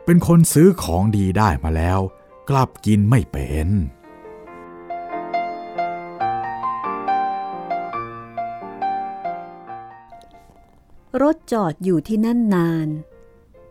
[0.05, 1.99] เป็นคนซื้อของดีได้มาแล้ว
[2.49, 3.67] กลับกินไม่เป็น
[11.21, 12.87] รถจอดอยู่ที่นั่นนาน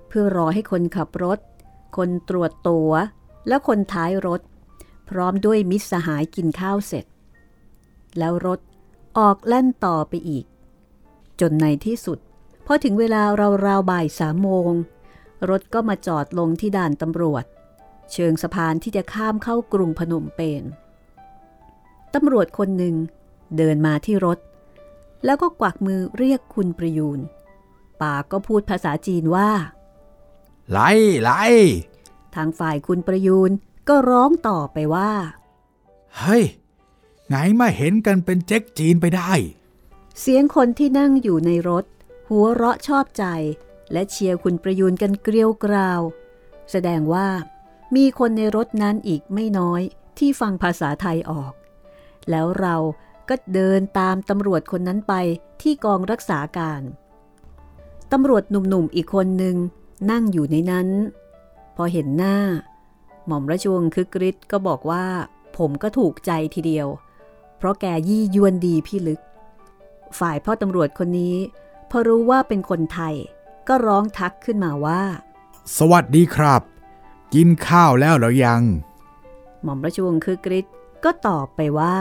[0.08, 1.38] เพื่อรอให้คนขับรถ
[1.96, 2.90] คนตรวจตัว
[3.48, 4.40] และคนท้ายรถ
[5.08, 7.04] พร้อมด้วยมิตรสหายกินข้าวเสร็จ
[8.18, 8.60] แล้วรถ
[9.18, 10.44] ออกแล่นต่อไปอีก
[11.40, 12.18] จนในที่สุด
[12.66, 13.22] พอถึงเวลา
[13.66, 14.72] ราวบ่ายสามโมง
[15.50, 17.44] รถก็มาจอดลงที่ด่านตำรวจ
[18.12, 20.62] เชิงสะพานที่จะข้ามเข้ากรุงพนมเปญ
[22.14, 22.94] ตำรวจคนหนึ่ง
[23.56, 24.38] เดินมาที่รถ
[25.24, 27.20] แล้วก็กวักมือเรียกคุณประยูน
[28.02, 29.50] ปากก็พูดภาษาจีนว่า
[30.70, 30.90] ไล่
[31.22, 31.44] ไล่
[32.34, 33.50] ทางฝ่ายคุณประยูน
[33.88, 35.12] ก็ร้องต่อไปว่า
[36.18, 36.44] เฮ้ย
[37.28, 39.32] ไงมาเห็นกันเป็นเจ๊กจีนไปได้
[40.20, 41.84] เสียงคนที่นั่งอยู่ในรถ
[42.28, 43.24] หัวเราะชอบใจ
[43.92, 46.00] และเชียร์คุณประยูนกันเกลียวกราว
[46.70, 47.28] แสดงว่า
[47.96, 49.82] มีคนในรถนั้นอีกไม่น้อย
[50.18, 51.52] ที่ฟังภาษาไทยออก
[52.30, 52.76] แล้วเรา
[53.28, 55.14] ก็เดินตามตำรวจคนนั้นไป
[55.62, 56.82] ที่กองรักษาการ
[58.12, 59.56] ตำรวจหนุ่มๆอีกคนหนึ่ง
[60.10, 60.88] นั่งอยู่ในนั้น
[61.76, 62.36] พอเห็นหน้า
[63.26, 65.04] หม่อมราชวงศ์คึกฤทธิ์ก็บอกว่า
[65.56, 66.86] ผมก็ถูกใจทีเดียว
[67.58, 69.20] เพราะแกยี่ยวนดีพี่ลึก
[70.18, 71.36] ฝ่ายพ่อตำรวจคนนี้
[71.90, 73.14] พอรู้ว่าเป็นคนไทย
[73.68, 75.02] ก็ร้องทักขึ้นมาว่า
[75.76, 76.62] สวัสดีครับ
[77.34, 78.62] กินข้าวแล้วหรือยัง
[79.62, 81.96] หม่อมราชวงศ์คึกฤทธิ์ก็ตอบไปว่า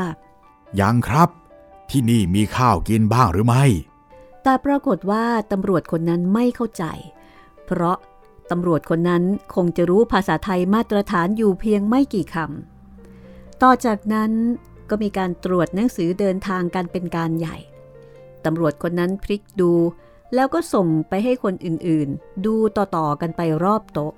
[0.80, 1.30] ยังครับ
[1.90, 3.66] ที่นี่มีข้าวกินบ้างหรือไม่
[4.48, 6.84] แต่ปรากฏว่าตำรวจคนนั้นไม่เข้าใจ
[7.66, 7.98] เพราะ
[8.52, 9.24] ตำรวจคนนั้น
[9.56, 14.32] คงจะรู้ภาษาไทยมาตรฐานอยู่เพียงไม่กี่คำ ต่อจากนั้น
[14.90, 17.58] ก็มีการตรวจหนังสือเดินทางกันเป็นการใหญ่
[18.46, 19.74] ตำรวจคนนั้นพลิกดู
[20.34, 24.14] แล้วก็ส่งไปให้คนอื่นๆ ดูต่อๆกันไปรอบโต๊ะ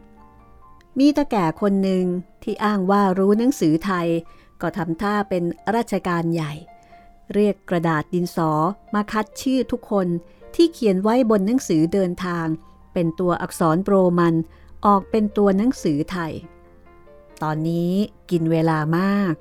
[0.99, 2.03] มีตาแก่คนหนึ่ง
[2.43, 4.07] ที่อ้างว่ารู้หนังสือไทย
[4.61, 5.43] ก็ทำท่าเป็น
[5.75, 6.53] ราชการใหญ่
[7.33, 8.51] เรียกกระดาษดินสอ
[8.93, 10.07] มาคัดชื่อทุกคน
[10.55, 12.47] ที่เขียนไว้บนหนังสือเดินทาง
[12.93, 14.35] เป็นตัวอักษรโปรมัน
[14.85, 16.33] ออกเป็นตัวหนังสือไทย
[17.41, 17.93] ตอนนี้
[18.31, 19.35] กินเวลามาก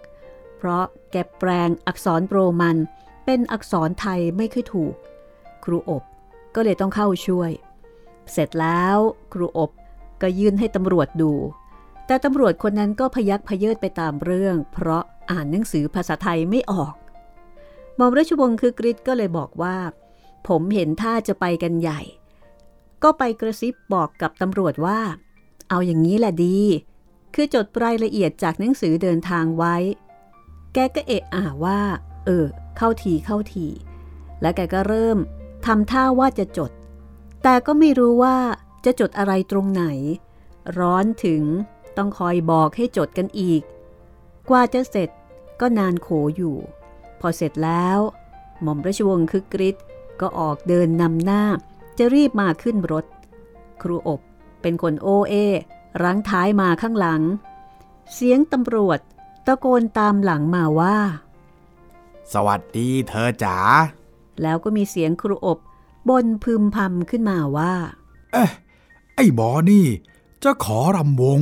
[0.57, 2.77] เพราะแกแปลงอักษรโปรมัน
[3.25, 4.95] เป็นอักษรไทยไม่ค่อยถูก
[5.65, 6.03] ครูอบ
[6.55, 7.51] ก็เลยต้องเข้าช่วย
[8.33, 8.99] เสร็จแล้ว
[9.33, 9.71] ครูอบ
[10.23, 11.33] ก็ยื่นให้ตำรวจดู
[12.07, 16.95] แต่ตำรวจคนนั้นก็พยักพเยิดไปตามเรื่อง เพราะอ่านหนังสือภาษาไทยไม่ออก
[17.99, 19.77] ม่อมราชวงศ์คือกริชก็เลยบอกว่า
[20.49, 22.01] ผมเห็นท่าจะไปกันใหญ่
[23.03, 25.01] ก็ไปกระซิบบอกกับตำรวจว่า
[25.69, 26.59] เอาอย่างนี้แหละดี
[27.35, 29.77] คือจดรายละเอียดจากหนังสือเดินทางไว้
[30.75, 31.81] แกก็เอะอ่าว่า
[32.25, 33.67] เออ เข้าทีเข้าที
[34.41, 35.19] และแกก็เริ่ม
[35.67, 36.71] ทำท่าว่าจะจด
[37.43, 38.37] แต่ก็ไม่รู้ว่า
[38.85, 39.85] จะจดอะไรตรงไหน
[40.79, 41.43] ร้อนถึง
[41.97, 43.63] ต้องคอยบอกให้จดกันอีก
[44.49, 45.11] กว่าจะเสร็จ
[45.61, 46.57] ก็นานโขอยู่
[47.21, 47.99] พอเสร็จแล้ว
[48.63, 49.85] หม่อมราชวงศ์คึกฤทธิ์
[50.21, 51.43] ก็ออกเดินนำหน้า
[51.99, 53.05] จะรีบมาขึ้นรถ
[53.83, 54.21] ครูอบ
[54.63, 55.35] เป็นคนโอเอ
[56.03, 57.23] รั้งท้ายมาข้างหลัง
[58.15, 59.01] เสียงตำรวจ
[59.47, 60.97] ตะโกนตามหลังมาว่า
[62.33, 63.59] สวัสดีเธอจ๋า
[64.43, 65.59] แล้วก็มีเสียงครูอบ
[66.09, 67.75] บนพึมพำขึ้นมาว่า
[68.33, 68.51] เอ๊ะ
[69.15, 69.87] ไอ้บอนี่
[70.43, 71.41] จะขอรำวง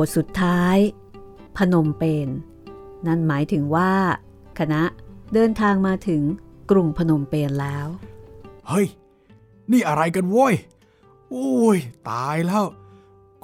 [0.00, 0.76] บทสุดท้าย
[1.56, 2.28] พนมเปญ
[3.06, 3.92] นั่นหมายถึงว่า
[4.58, 4.82] คณะ
[5.34, 6.22] เดินทางมาถึง
[6.70, 7.86] กรุงพนมเปญแล้ว
[8.68, 8.86] เฮ้ย
[9.72, 10.54] นี่อะไรกันโว้ย
[11.30, 11.78] โอ้ย
[12.10, 12.64] ตายแล้ว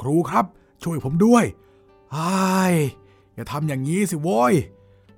[0.00, 0.44] ครูครับ
[0.82, 1.44] ช่วยผมด้วย
[2.12, 2.30] ไอ้
[3.34, 4.54] อย่าทำอย่างนี้สิโว้ย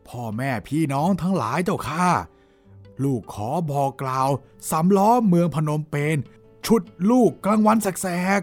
[0.09, 2.09] พ่อแม่พี่น้องทั้งหลายเจ้าข้า
[3.05, 4.29] ลูกขอบอกกล่าว
[4.71, 6.17] สำล้อเมืองพนมเปญ
[6.67, 8.43] ชุดลูกกลางวันแสก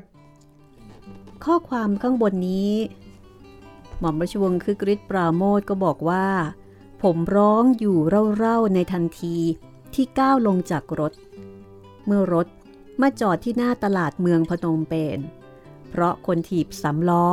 [1.45, 2.73] ข้อความข้างบนนี้
[3.99, 6.27] หม่อมราชวงศ์คือกริชปราโมทก็บอกว่า
[7.03, 7.97] ผมร้องอยู่
[8.37, 9.35] เร่าๆในทันที
[9.93, 11.13] ที่ก้าวลงจากรถ
[12.05, 12.47] เมื่อรถ
[13.01, 15.19] มาจอดที่หน้าตลาดเมืองพนมเปญ
[15.89, 17.27] เพราะคนถีบสำล้อ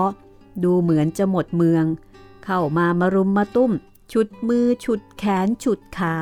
[0.64, 1.84] ดูเหมือนจะหมดเมือง
[2.44, 3.72] เข้ามามารุมมาตุ้ม
[4.12, 6.14] ฉุดมือฉุดแขนฉุดขา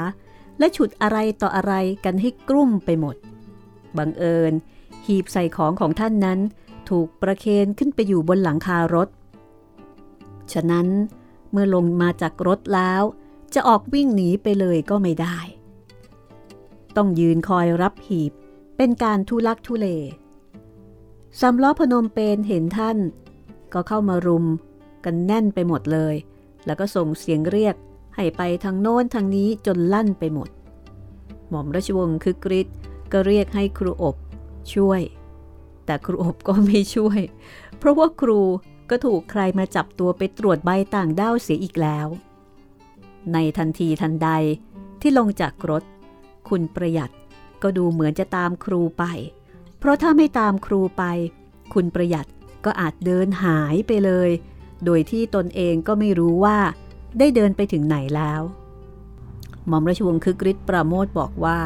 [0.58, 1.74] และฉุดอะไรต่ออะไร
[2.04, 3.16] กันให้กลุ้มไปหมด
[3.96, 4.52] บังเอิญ
[5.06, 6.38] หีบใส่ของของท่านนั้น
[6.90, 9.08] ถูกประเคนขึ้นไปอยู่บนหลังคารถ
[10.52, 10.86] ฉะนั้น
[11.50, 13.02] เมื่อลงมาจากรถแล้ว
[13.54, 15.38] จะออกวิ่งหนีไปเลยก็ไม่ได้
[16.96, 18.32] ต้องยืนคอยรับหีบ
[18.76, 19.86] เป็นการทุลักทุเล
[21.40, 22.98] สำล้อพนมเปญเห็นท่าน
[23.72, 24.46] ก็เข้ามารุม
[25.04, 26.14] กันแน่นไปหมดเลย
[26.66, 27.74] แล้วก็ส่งเสียงเรียก
[28.16, 30.48] ให้ไปทางโน้นทางนี้จนลั่นไปหมด
[31.48, 32.76] หม่อมราชวงศ์คึกฤทธิ์
[33.12, 34.16] ก็เรียกให้ครูอบ
[34.74, 35.00] ช่วย
[35.90, 37.20] แต่ครูอบก็ไม่ช่วย
[37.78, 38.40] เพราะว่าครู
[38.90, 42.06] ก็ถูกใครมาจับตัวไปตรวจใบต่างด้าวเสียอีกแล้ว
[43.32, 44.28] ในทันทีทันใด
[45.00, 45.82] ที่ลงจากรถ
[46.48, 47.10] คุณประหยัด
[47.62, 49.04] ก็ดูเหมือนจะตามครูไป
[49.78, 51.04] เพราะถ้าไม่ตามครูไป
[51.74, 52.26] คุณประหยัด
[52.64, 54.30] ก็อาจเดินหายไปเลย
[54.84, 56.58] โดยที่ตนเองก็ไม่รู้ว่า
[57.18, 58.42] ได้เดินไปถึงไหนแล้ว
[59.68, 61.60] หม่อมราชวงศ์คึกฤทธิ์ประโมทบอกว่า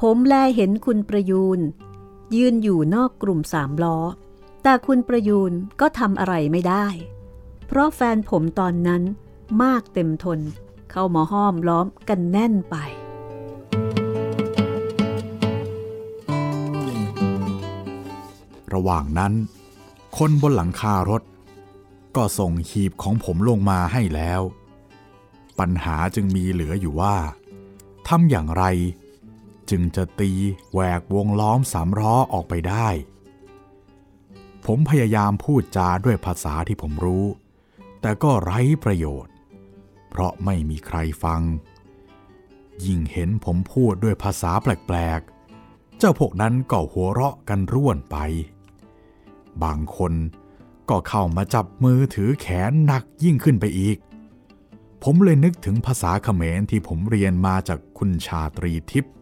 [0.00, 1.60] ผมแลเห็นคุณประยูน
[2.36, 3.98] ยืนอยู่นอกกลุ่มสามล้อ
[4.62, 6.86] แต่คุณประยูนก็ทำอะไรไม่ได้
[7.66, 9.02] เพราะแฟนผมตอนนั้น
[9.62, 10.40] มากเต็มทน
[10.90, 12.76] เข้ามาห้อมล้อมกันแน่นไป
[18.74, 19.32] ระหว่างนั้น
[20.18, 21.22] คนบนหลังคารถ
[22.16, 24.40] ก็ส่งหีบของผมลงมาให้แล้ว
[25.58, 27.16] ปัญหาจึงมีเหลืออยู่ว่า
[28.08, 28.64] ทำอย่างไร
[29.70, 30.30] จึงจะตี
[30.72, 32.88] แหวกวงล้อมสามล้อออกไปได้
[34.66, 37.26] ผมพยายามพูดจาด้วยภาษาที่ผมรู้
[38.00, 39.32] แต่ก็ไร้ประโยชน์
[40.10, 41.42] เพราะไม่มีใครฟัง
[42.84, 48.16] ยิ่งเห็นผมพูดด้วยภาษาแปลกๆ เจ้าพวกนั้นก็หัวเราะกันร่วนไป
[49.62, 50.12] บางคน
[50.90, 53.96] ก็เข้ามาจับมือถือแขนหนักยิ่งขึ้นไปอีก
[55.02, 59.14] ผมเลยนึกถึงภาษาเขมรที่ผมเรียนมาจากคุณชาตรีทิพย์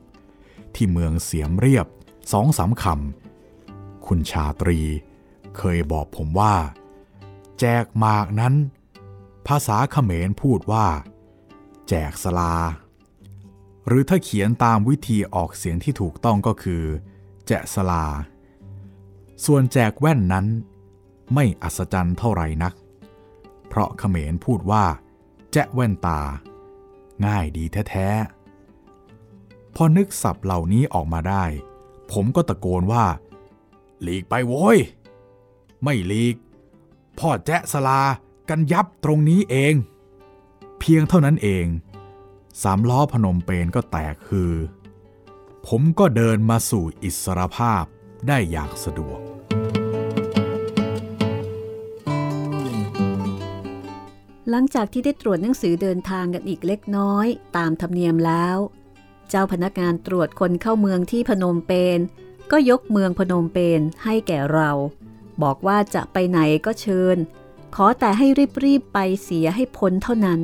[0.76, 1.86] ที่เมืองเสียมเรียบ
[2.32, 4.80] สองสามคำคุณชาตรี
[5.56, 6.54] เคยบอกผมว่า
[7.60, 8.54] แจกหมากนั้น
[9.46, 10.86] ภาษาเขมรพูดว่า
[11.88, 12.54] แจกสลา
[13.86, 16.82] หรือถ้าเขียนตามวิธีออกเสียงที่ถูกต้องก็คือ
[17.46, 18.06] แจสลา
[19.44, 20.46] ส่วนแจกแว่นนั้น
[21.34, 22.74] ไม่อัศจรรย์เท่าไหร่นัก
[23.68, 24.84] เพราะเขมรพูดว่า
[25.52, 26.20] แจะแว่นตา
[27.26, 28.41] ง่ายดีแท้ๆ
[29.76, 31.44] พอนึกศัพท์เหล่านี้ออกมาได้
[32.12, 33.04] ผมก็ตะโกนว่า
[34.02, 34.78] หลีกไปโว้ย
[35.82, 36.36] ไม่หลีก
[37.18, 38.00] พ่อแจะสลา
[38.48, 39.74] กันยับตรงนี้เอง
[40.78, 41.66] เพียงเท่านั้นเอง
[42.62, 44.52] สามล้อพนมเปญก็แตกคือ
[45.66, 47.84] ผมก็เดินมาสู่อิสรภาพ
[48.28, 49.20] ได้อย่างสะดวก
[54.50, 58.58] หลังจากที่ได้ตรวจหนังสือเดินทางกันอีกเล็กน้อย ตามธรรมเนียมแล้ว
[59.34, 61.98] เจ้าพนักงานตรวจคนเข้าเมืองที่พนมเปญ
[62.50, 64.70] ก็ยกเมืองพนมเปญให้แก่เรา
[65.42, 67.16] บอกว่าจะไปไหนก็เชิญ
[67.74, 68.26] ขอแต่ให้
[68.64, 70.40] รีบๆไปเสียให้พ้นเท่านั้น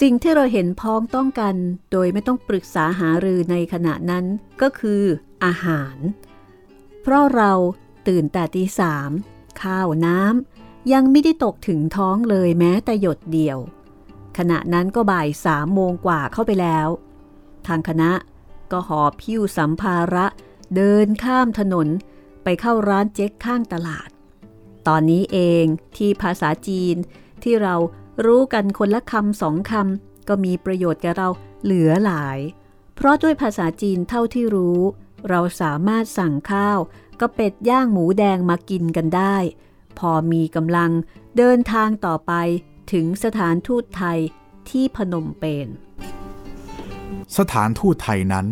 [0.00, 1.54] สิ่งที่เราเห็นพ้องต้องกัน
[1.92, 4.24] โดยไม่ต้องปรึกษาหารือในขณะนั้น
[4.60, 5.02] ก็คือ
[5.44, 5.96] อาหาร
[7.02, 7.52] เพราะเรา
[8.08, 9.10] ตื่นแต่ตีสาม
[9.62, 13.58] ข้าวน้ำยังไม่ได้ตกถึงท้องเลยแม้แต่หยดเดียว
[14.36, 16.88] ขขณะนั้นก็บ่ายสามโมงกว่าเข้าไปแล้ว
[17.68, 18.12] ทางคณะ
[18.72, 20.26] ก็หอบพิ้วสัมภาระ
[20.76, 21.88] เดินข้ามถนน
[22.44, 24.08] ไปเข้าร้านเจ๊กข้างตลาด
[24.88, 25.64] ตอนนี้เอง
[25.96, 26.96] ที่ภาษาจีน
[27.42, 27.74] ที่เรา
[28.26, 31.28] รู้กันคนละคำสองคำก็มีประโยชน์แก่เรา
[31.64, 32.38] เหลือหลาย
[32.94, 34.80] เพราะด้วยภาษาจีนเท่าที่รู้
[35.28, 36.78] เราสามารถสั่งข้าว
[37.20, 39.36] ก็เป็ดย่างหมูแดงมากินกันได้
[39.98, 40.90] พอมีกำลัง
[41.36, 42.32] เดินทางต่อไป
[42.92, 44.18] ถึงสถานทูตไทย
[44.70, 45.68] ที่พนมเปญ
[47.38, 48.46] สถานทูตไทยนั้น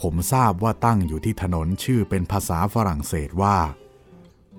[0.00, 3.56] ผมทราบว่าตั้งอยู่ที่ถนนชื่อเป็นภาษาฝรั่งเศสว่า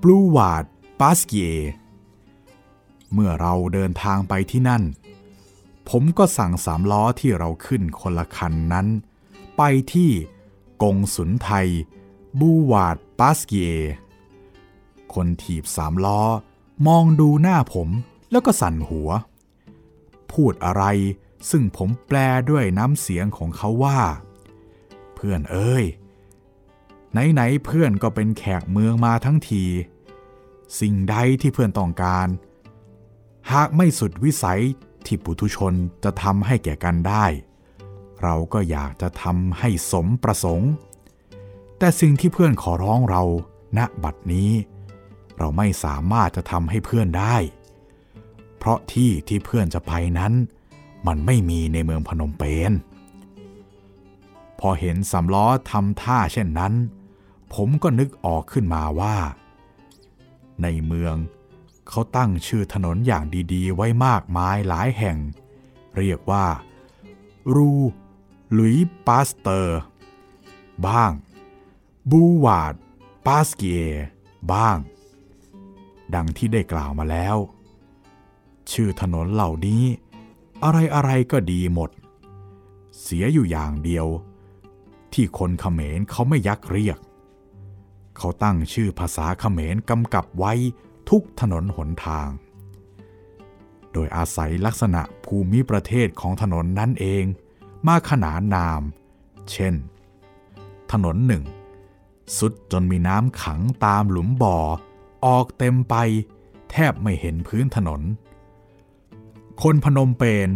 [0.02, 0.66] b l u w a r d
[1.00, 1.56] p a s q u i e
[3.14, 4.84] เมื่อเราเดินทางไปที่นั่น
[5.90, 8.88] ผมก็สั่งสามล้อที่เราขึ้นคนละคันนั้น
[9.58, 9.62] ไป
[9.94, 10.12] ที่
[10.84, 11.68] กงสุนไทย
[12.40, 13.76] บูวาดปาสเกีย
[15.14, 16.22] คนถีบสามล้อ
[16.88, 17.90] มองดูหน้าผม
[18.32, 19.10] แล้วก็สั่นหัว
[20.32, 20.84] พูดอะไร
[21.49, 22.17] ซึ่งผมแปล
[22.49, 23.99] ด้วยน้ำเสียงของเขาว่า
[25.15, 25.86] เพื่อนเอ้ย
[27.12, 29.63] ไหนๆเพื่อนก็เป็นแขกเมืองมาทั้งที
[30.80, 32.28] สิ่งใดที่เพื่อนต้องการ
[33.52, 34.62] หากไม่สุดวิสัย
[35.06, 35.73] ที่ปุถุชน
[36.04, 37.25] จะทำให้แก่กันได้
[38.21, 40.71] เราก็อยากจะทำให้สมประสงค์
[41.78, 43.23] แต่สิ่งที่เพื่อนขอร้องเรา
[43.78, 44.52] ณบัดนี้
[45.38, 47.36] เราไม่สามารถจะทำให้เพื่อนได้
[48.58, 50.34] เพราะที่ที่เพื่อนจะไปนั้น
[51.08, 52.72] มันไม่มีในเมืองพนมเปญ
[54.60, 56.74] พอเห็นสำล้อทำท่าเช่นนั้น
[57.54, 59.16] ผมก็นึกออกขึ้นมาว่า
[60.62, 61.16] ในเมือง
[61.90, 65.18] เขาตั้งชื่อถนนอย่างดีๆ ไว้มากมายหลายแห่ง
[65.98, 66.46] เรียกว่า
[67.56, 69.80] Rue Louis Pasteur
[70.88, 71.12] บ้าง
[72.10, 72.74] Boulevard
[73.26, 73.86] Pasquier
[74.54, 74.78] บ้าง
[76.16, 77.38] ดังที่ได้กล่าวมาแล้ว
[78.72, 79.84] ชื่อถนนเหล่านี้
[80.63, 80.72] อะ
[81.04, 81.89] ไรๆก็ดีหมด
[83.02, 84.08] เสียอยู่อย่างเดียว
[85.13, 86.98] ที่คนเขมรเขาไม่ยักเรียก
[88.17, 90.54] เขาตั้งชื่อภาษาเขมรกำกับไว้
[91.10, 92.30] ทุกถนนหนทาง
[93.91, 97.24] โดยอาศัยลักษณะภูมิประเทศของถนนนั้นเอง
[97.88, 98.82] มาขนานนาม
[99.52, 99.74] เช่น
[100.91, 101.43] ถนนหนึ่ง
[102.38, 104.58] สุดจนมีน้ำขังตามหลุมบ่อ
[105.26, 105.95] ออกเต็มไป
[106.72, 108.02] แทบไม่เห็นพื้นถนน
[109.63, 110.50] คนพนมเปญ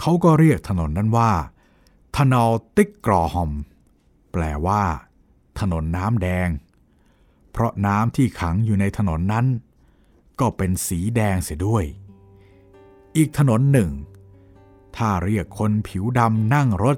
[0.00, 1.32] เขาก็เรียกถนนนั้นว่า
[2.18, 3.52] ถนนติ๊กกรอหอม
[4.32, 4.82] แปลว่า
[5.60, 6.48] ถนนน้ำแดง
[7.52, 9.46] เพราะน้ำที่ขังอยู่ในถนนนั้น
[10.40, 11.84] ก็เป็นสีแดงเสียด้วย
[13.16, 13.90] อีกถนนหนึ่ง
[14.96, 16.96] ถ้าเรียกคนผิวดำนั่งรถ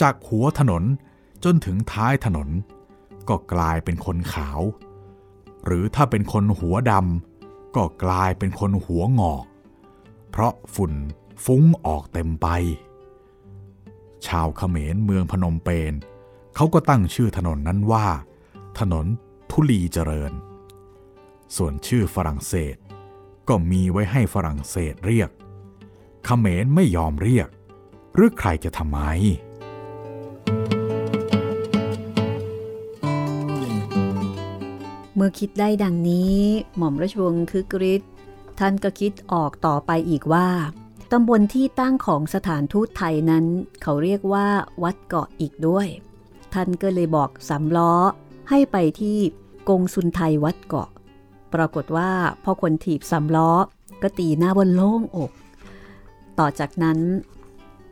[0.00, 0.82] จากหัวถนน
[1.44, 2.48] จนถึงท้ายถนน
[3.28, 4.60] ก็กลายเป็นคนขาว
[5.64, 9.46] หรือถ้าเป็นคนหัวดำก็กลายเป็นคนหัวงอก
[10.30, 10.92] เพราะฝุ่น
[11.44, 12.48] ฟุ้งออกเต็มไป
[14.26, 15.92] ชาวเขมรเมืองพนมเปญ
[16.56, 18.06] เขาก็ตั้งชื่อถนนนั้นว่า
[18.78, 19.06] ถนน
[19.50, 20.32] ทุลีเจริญ
[21.56, 22.76] ส่วนชื่อฝรั่งเศส
[23.48, 25.30] ก็มีไว้ให้ฝรั่งเศสเรียก
[26.24, 27.48] เขมรไม่ยอมเรียก
[28.14, 29.00] หรือใครจะทำไม
[35.14, 36.36] เมื่อคิดได้ดังนี้
[36.76, 38.10] หม่อมราชวงศ์คึกฤทธิ์
[38.58, 40.48] ท่านก็คิดออกต่อไปอีกว่า
[41.12, 43.44] ตำบลที่ตั้งของสถานทูตไทยนั้น
[43.82, 44.46] เขาเรียกว่า
[44.82, 45.86] วัดเกาะอีกด้วย
[46.54, 47.94] ท่านก็เลยบอกสามล้อ
[48.50, 49.18] ให้ไปที่
[49.68, 50.88] กงสุนไทยวัดเกาะ
[51.54, 52.10] ปรากฏว่า
[52.44, 53.50] พอคนถีบสำล้อ
[54.02, 55.32] ก็ตีหน้าบนโล่งอก
[56.38, 56.98] ต่อจากนั้น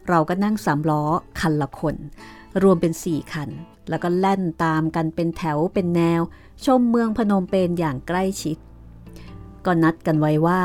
[0.08, 1.02] เราก็นั่งสามล้อ
[1.40, 1.96] คันละคน
[2.62, 3.50] รวมเป็นสี่คัน
[3.88, 6.20] แล้วก็แล่นตามกันเป็นแถวเป็นแนว
[6.64, 8.56] ชมเมืองพนมเปญอย่างใกล้ชิด
[9.66, 10.62] ก็นัดกันไว้ว่า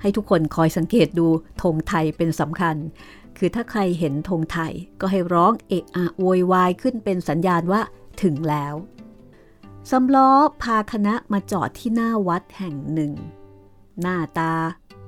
[0.00, 1.26] ให้ทุกคนคอยสังเกตดู
[1.62, 2.76] ธงไทยเป็นสำคัญ
[3.38, 7.80] คือถ้าใครเห็นธงไทยก็ให้ร้องเอะอะโวยวายขึ้นเป็นสัญญาณว่า
[8.22, 8.74] ถึงแล้ว
[9.90, 10.30] สำล้อ
[10.62, 13.12] พาคณะมาจอดที่หน้าวัดแห่งหนึ่ง
[14.00, 14.54] หน้าตา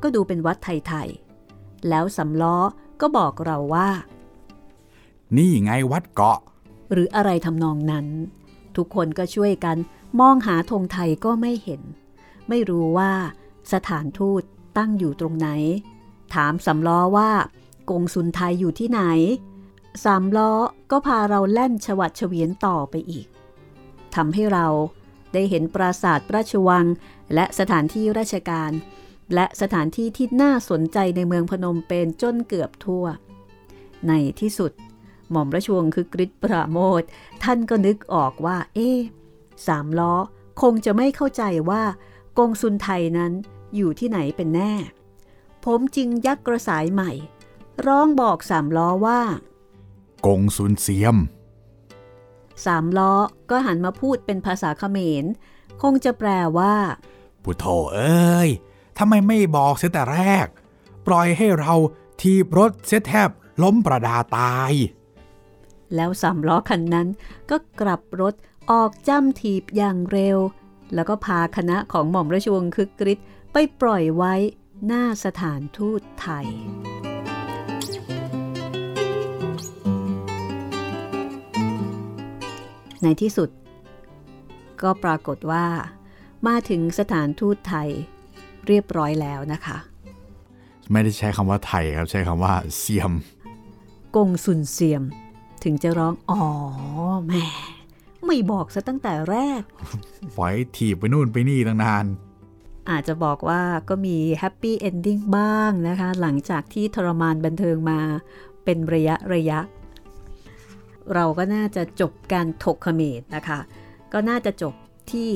[0.02, 2.56] ก็ดูเป็นวัดไทยๆ แล้วสำล้อ
[3.00, 3.88] ก็บอกเราว่า
[5.36, 6.40] นี่ไงวัดเกาะ
[6.92, 8.06] หรืออะไรทำนองนั้น
[8.76, 9.76] ทุกคนก็ช่วยกัน
[10.20, 11.80] มองหาธงไทยก็ไม่เห็น
[12.50, 13.12] ไม่รู้ว่า
[13.72, 14.42] สถานทูต
[14.78, 15.48] ตั้งอยู่ตรงไหน
[16.34, 17.30] ถามสำล้อว่า
[17.90, 19.02] กงสุนไทยอยู่ที่ไหน
[20.04, 20.52] สามล้อ
[20.90, 23.26] ก็พาเราแล่นฉวัดเฉวียนต่อไปอีก
[24.14, 24.66] ทำให้เรา
[25.32, 26.84] ได้เห็นปราสาทราชวัง
[27.34, 28.70] และสถานที่ราชการ
[29.34, 33.04] และสถานที่ที่น่าสนใจในเมืองพนมเปญจนเกือบทั่ว
[34.08, 34.72] ในที่สุด
[35.30, 37.02] หม่อมราชวงศ์คือกริชปราโมท
[37.44, 38.90] ท่านก็นึกออกว่า เอ๊
[39.66, 40.14] สามล้อ
[40.62, 41.82] คงจะไม่เข้าใจว่า
[42.38, 43.32] กงสุนไทยนั้น
[43.76, 44.72] อยู่ที่ไหนเป็นแน่
[45.64, 47.10] ผมจึงยักกระสายใหม่
[47.86, 49.20] ร้องบอกสามล้อว่า
[50.26, 51.16] กงซุนเซียม
[52.64, 53.12] สามล้อ
[53.50, 55.24] ก็หันมาพูดเป็นภาษาเขมร
[55.82, 56.28] คงจะแปล
[56.58, 56.74] ว่า
[57.42, 57.64] พุทโธ
[57.94, 58.48] เอ้ย
[58.98, 60.46] ทำไมไม่บอกเสียแต่แรก
[61.06, 61.74] ปล่อยให้เรา
[62.20, 63.30] ทีบรถเสียแทบ
[63.62, 64.72] ล้มประดาตาย
[65.94, 67.08] แล้วสามล้อคันนั้น
[67.50, 68.34] ก็กลับรถ
[68.70, 70.38] ออกจ้ำถีบอย่างเร็ว
[70.94, 74.34] แล้วก็พาคณะของหม่อมราชวงศ์คึกฤทธิ์ไปปล่อยไว้
[74.86, 76.46] หน้าสถานทูตไทย
[83.02, 83.50] ในที่สุด
[84.82, 85.66] ก็ปรากฏว่า
[86.46, 87.88] มาถึงสถานทูตไทย
[88.66, 89.78] เรียบร้อยแล้วนะคะ
[90.92, 93.12] ไม่ได้ใช้คำว่าไทยครับ ใช้คำว่าเซียม
[94.16, 95.02] กงสุลเซียม
[95.64, 96.42] ถึงจะร้อง อ๋อ
[97.26, 97.44] แหม่
[98.26, 99.62] ไม่บอกซะตั้งแต่แรก
[100.34, 102.06] ให้ถีบไปนู่นไปนี่ตั้งนาน
[102.90, 108.00] อาจจะบอกว่าก็มี happy ending บ้างนะคะ หลังจากที่ทรมานบันเทิงมา
[108.64, 109.60] เป็นระยะระยะ
[111.14, 113.58] เราก็น่าจะจบการถกเขมรนะคะ
[114.12, 114.74] ก็น่าจะจบ
[115.10, 115.28] ที่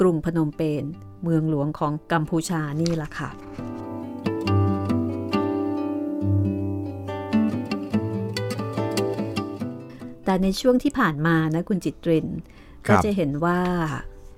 [0.00, 0.84] กรุงพนมเปญ
[1.22, 3.30] เมืองหลวงของกัมพูชานี่แหละค่ะ
[10.28, 12.26] แต่ในช่วงที่ผ่านมานะคุณจิตริน
[12.86, 13.60] ครัก็บจะเห็นว่า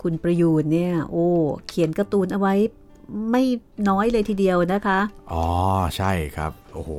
[0.03, 1.27] คุณประยูนเนี่ย โอ้
[1.69, 2.55] เขียนการ์ตูนเอาไว้
[3.31, 3.45] ไม่
[3.89, 4.99] น้อยเลยทีเดียวนะคะ
[5.33, 5.47] อ๋อ
[5.97, 6.91] ใช่ครับ โอ้โห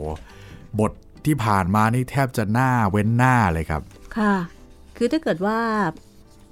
[0.79, 0.91] บท
[1.25, 3.81] ที่ผ่านมานี่แทบจะหน้าเว้นหน้าเลยครับ
[4.17, 4.35] ค่ะ
[4.97, 5.59] คือถ้าเกิดว่า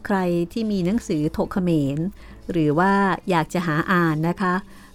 [0.05, 0.17] ใคร
[0.53, 1.99] ที่มีหนังสือถกเขมร
[2.51, 2.91] หรือว่า
[3.29, 4.53] อยากจะหาอ่านนะคะ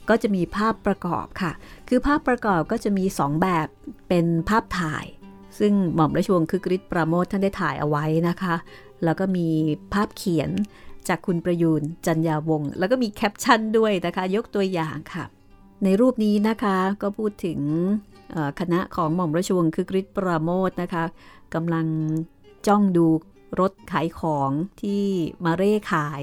[0.09, 1.53] ก็จะมีภาพประกอบค่ะ
[1.89, 3.67] คือภาพประกอบก็จะมี 2 แบบ
[4.09, 5.07] เป็นภาพถ่าย
[5.59, 8.55] ซึ่งหม่อมราชวงศ์คึกฤทธิ์ปราโมทท่านได้ถ่ายเอาไว้นะคะ
[9.05, 9.49] แล้วก็มี
[9.93, 10.51] ภาพเขียน
[11.09, 15.25] จากคุณประยูนจันยาวงศ์แล้วก็มีแคปชั่นด้วยนะคะ ยกตัวอย่างค่ะ
[15.85, 17.61] ในรูปนี้นะคะก็พูดถึง
[18.61, 21.05] คณะของหม่อมราชวงศ์คึกฤทธิ์ปราโมทนะคะ
[21.55, 21.87] กำลัง
[22.67, 23.07] จ้องดู
[23.61, 24.51] รถขายของ
[24.81, 25.03] ที่
[25.45, 26.23] มาเร่ขาย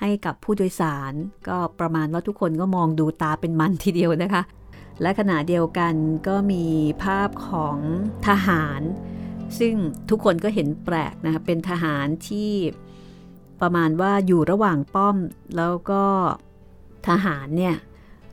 [0.00, 1.12] ให้กับผู้โดยสาร
[1.48, 4.42] ก็ประมาณว่าทุกคนก็มองดูตาเป็นมันทีเดียวนะคะ
[5.02, 5.94] และขณะเดียวกัน
[6.28, 6.64] ก็มี
[7.04, 7.78] ภาพของ
[8.26, 8.80] ทหาร
[9.58, 9.74] ซึ่ง
[10.10, 12.52] ทุกคนก็เห็นแปลกนะคะเป็นทหารที่
[13.60, 15.16] ประมาณว่าอยู่ระหว่างป้อม
[15.56, 16.04] แล้วก็
[17.08, 17.76] ทหารเนี่ย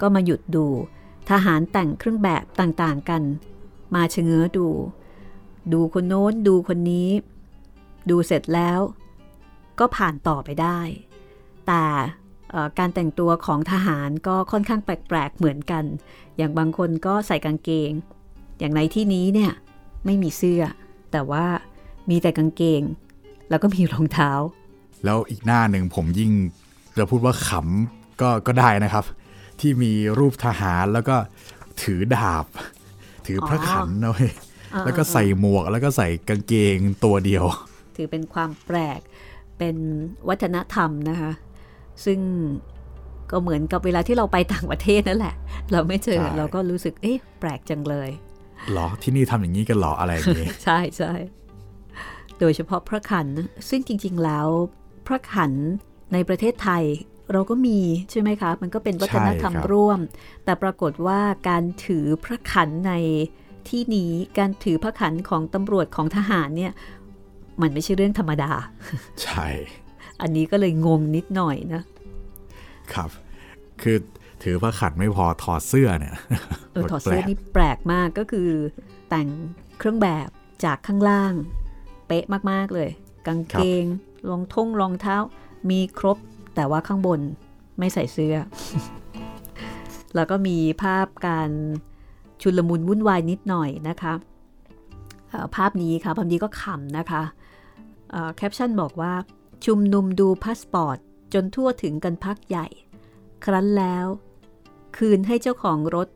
[0.01, 0.65] ก็มาหยุดดู
[1.31, 3.21] ทหารแต่งเครื่องแบบต่างๆกัน
[3.95, 4.67] มาเชะเง้อดู
[5.73, 7.09] ดูคนโน้นดูคนนี้
[8.09, 8.79] ดูเสร็จแล้ว
[9.79, 10.79] ก็ผ่านต่อไปได้
[11.67, 11.85] แต่
[12.79, 15.83] การแต่งตัวของทหารก็ค่อนข้างแปลกๆเหมือนกัน
[16.37, 17.91] อย่างบางคนก็ใส่กางเกง
[18.59, 19.51] อย่างในที่นี้เนี่ย
[20.05, 20.63] ไม่มีเสื้อ
[21.11, 21.45] แต่ว่า
[22.09, 22.81] มีแต่กางเกง
[23.49, 24.31] แล้วก็มีรองเท้า
[25.05, 26.31] แล้วอีกหน้าหนึ่งผมยิ่ง
[26.97, 29.05] จะพูดว่าขำก็ก็ได้นะครับ
[29.59, 31.15] ที่มีรูปทหารแล้วก็
[31.81, 32.45] ถือดาบ
[33.27, 34.27] ถือพระขันเอาไว้
[34.85, 37.45] แล้วก็ใส่หมวกแล้วก็ใส่กางเกงตัวเดียว
[37.97, 38.99] ถือเป็นความแปลก
[39.57, 39.75] เป็น
[40.29, 41.31] วัฒนธรรมนะคะ
[42.05, 42.19] ซึ่ง
[43.31, 45.35] ก็เหมือนกับเวลาที่เราไปต่างประเทศนั่นแหละ
[45.71, 48.09] เราไม่เจอใช่เราก็รู้สึกเอ๊ะแปลกจังเลย
[48.71, 51.13] เหรอที่นี่ทำอย่างนี้กันเหรออะไรอย่างนี้ใช่ใช่
[52.39, 54.47] โดยเฉพาะพระขันนะซึ่งจริง ๆ แล้ว
[55.07, 55.51] พระขัน
[56.13, 56.83] ในประเทศไทย
[57.31, 57.79] เราก็มี
[58.11, 59.99] ใช่ไหมคะ มันก็เป็นวัฒนธรรมใช่ครับร่วม
[60.45, 61.19] แต่ปรากฏว่า
[61.49, 62.93] การถือพระขันใน
[63.69, 66.73] ที่นี้การถือพระขันของตำรวจของทหารเนี่ย
[67.61, 68.51] มันไม่ใช่เรื่องธรรมดา
[69.23, 69.47] ใช่
[70.21, 71.81] อันนี้ก็เลยงงนิดหน่อยนะ
[72.93, 73.09] ครับ
[73.81, 73.97] คือ
[74.43, 76.15] ถือพระขันไม่พอถอดเสื้อเนี่ย
[76.73, 78.49] เออถอดเสื้อแปลกนี่แปลกมากก็คือ
[79.09, 79.27] แต่ง
[79.79, 80.29] เครื่องแบบ
[80.65, 81.33] จากข้างล่าง
[82.07, 82.89] เป๊ะมากๆเลย
[83.27, 83.83] กางเกง
[84.29, 85.17] รองท่งรองเท้า
[85.69, 86.17] มีครบ
[86.55, 87.19] แต่ว่าข้างบน
[87.79, 88.35] ไม่ใส่เสื้อ
[90.15, 91.49] แล้วก็มีภาพการ
[92.41, 94.13] ชุลมุนวุ่นวายนิดหน่อยนะคะ
[95.29, 97.23] เอ่อภาพนี้ค่ะภาพนี้ก็ขำนะคะ
[98.11, 99.13] เอ่อแคปชั่นบอกว่า
[99.65, 100.97] ชุมนุมดูพาสปอร์ต
[101.33, 102.67] จนทั่วถึงกันพักใหญ่
[103.45, 104.05] ครั้นแล้ว
[104.97, 106.07] คืนให้เจ้าของรถ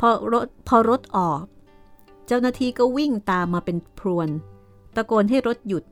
[0.00, 1.42] พอรถพอรถออก
[2.26, 4.28] เจ้าหน้าที่ก็วิ่งตามมาเป็นพรวน
[4.96, 5.84] ตะโกนให้รถหยุด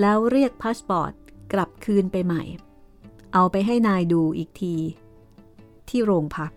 [0.00, 1.12] แล้วเรียกพาสปอร์ต
[1.52, 2.42] กลับคืนไปใหม่
[3.34, 4.74] เอาไปให้นายดูอีกที
[5.88, 6.52] ที่โรงพัก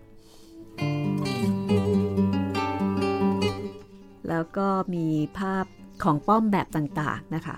[4.28, 5.06] แล้วก็มี
[5.38, 5.64] ภาพ
[6.02, 7.56] ของป้อมแบบต่างๆนะคะ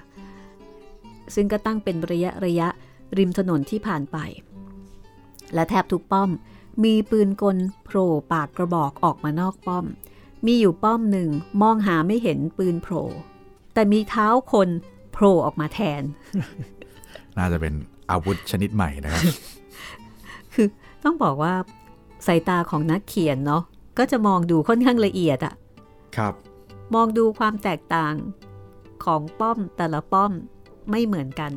[1.34, 2.68] ซึ่งก็ตั้งเป็นระยะระยะ
[3.18, 4.18] ริมถนนที่ผ่านไป
[5.54, 6.30] และแทบทุกป้อม
[6.84, 9.84] มีปืนกลโผล่ปากกระบอกออกมานอกป้อม
[10.46, 11.28] มีอยู่ป้อมหนึ่ง
[11.62, 13.06] มองหาไม่เห็นปืนโผล่
[13.74, 14.68] แต่มีเท้าคน
[15.12, 16.02] โผล่ออกมาแทน
[17.38, 17.74] น่าจะเป็น
[18.10, 19.24] อาวุธชนิดใหม่นะครับ
[20.54, 20.66] คือ
[21.04, 21.54] ต้องบอกว่า
[22.26, 23.62] สายตาของนักเขียนเนาะ
[23.98, 25.54] ก็จะมองดูค่อนข้างละเอียดอะ
[26.16, 26.34] ครับ
[26.94, 28.14] มองดูความแตกต่าง
[29.04, 30.32] ของป้อมแต่ละป้อม
[30.90, 31.52] ไม่เหมือนกัน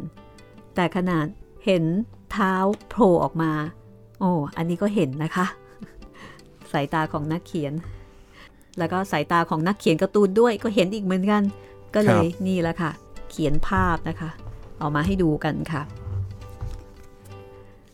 [0.76, 1.26] แต่ขนาด
[1.66, 1.84] เห็น
[2.32, 2.54] เท้า
[2.90, 3.52] โผล่ออกมา
[4.20, 5.46] โอ้ อันนี้ก็เห็นนะคะ
[6.72, 7.74] สายตาของนักเขียน
[8.78, 11.44] แล้วก็สายตาของนักเขียนการ์ตูนด้วยก็เห็นอีกเหมือนกัน
[11.96, 12.92] ก็เลยนี่แหละค่ะ
[13.30, 14.30] เขียนภาพนะคะ
[14.80, 15.82] เอามาให้ดูกันค่ะ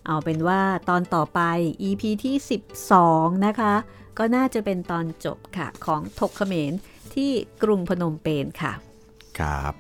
[0.05, 1.39] เอาเป็นว่าตอนต่อไป
[1.89, 2.36] EP ที่
[2.91, 3.73] 12 นะคะ
[4.17, 6.71] ก็น่าจะเป็นตอนจบค่ะ ของทกเขมร
[7.13, 7.32] ที่
[7.63, 8.73] กรุงพนมเปญค่ะ
[9.39, 9.73] ครับ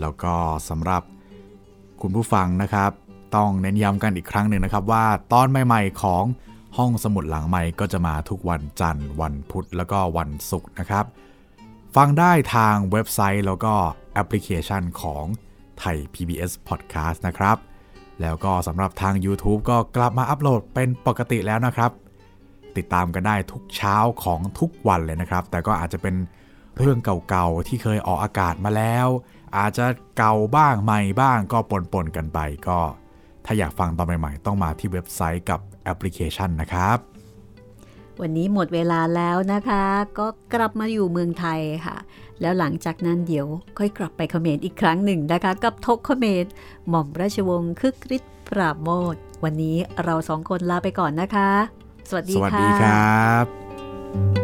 [0.00, 0.34] แล้วก็
[0.68, 1.02] สำหรับ
[2.00, 2.90] คุณผู้ฟังนะครับ
[3.36, 6.24] ต้องเน้นย้ำกันอีกครั้งหนึ่งนะครับ ว่าตอนใหม่ ๆ ของ
[6.76, 11.04] ห้องสมุดหลังใหม่ก็จะมาทุกวันจันทร์ วันพุธแล้วก็วันศุกร์นะครับ
[11.96, 13.74] ฟังได้ทางเว็บไซต์แล้วก็
[14.14, 15.24] แอปพลิเคชันของ
[15.78, 17.56] ไทย PBS Podcast นะครับ
[18.20, 21.90] แล้วก็สำหรับทาง YouTube ก็กลับมาอัปโหลดเป็นปกติแล้วนะครับ
[22.76, 26.14] ติดตามกันได้ทุกเช้าของทุกวันเลยนะครับ แต่ก็อาจจะเป็น
[26.78, 29.06] เรื่องเก่าๆที่เคยออกอากาศมาแล้ว
[29.56, 29.86] อาจจะ
[30.16, 32.38] เก่าบ้างใหม่บ้างก็ปนๆกันไป
[32.68, 32.78] ก็
[33.44, 36.98] ถ้าอยากฟังตอนใหม่ๆ ต้องมาที่เว็บไซต์กับแอปพลิเคชันนะครับ
[38.20, 39.84] วันนี้หมดเวลาแล้วนะคะ
[40.18, 41.96] ก็กลับมาอยู่เมืองไทยค่ะ
[42.40, 43.46] แล้วหลังจากนั้นเดี๋ยว
[43.78, 46.46] ค่อยกลับไปเขมรอีกครั้งหนึ่งนะคะ กับทกเขมร
[46.88, 51.50] หม่อมราชวงศ์คึกฤทธิ์ปราบโมทวันนี้เราสองคนลาไปก่อนนะคะ
[52.08, 53.26] สวัสดีสค่ะวัสดีครั
[54.42, 54.43] บ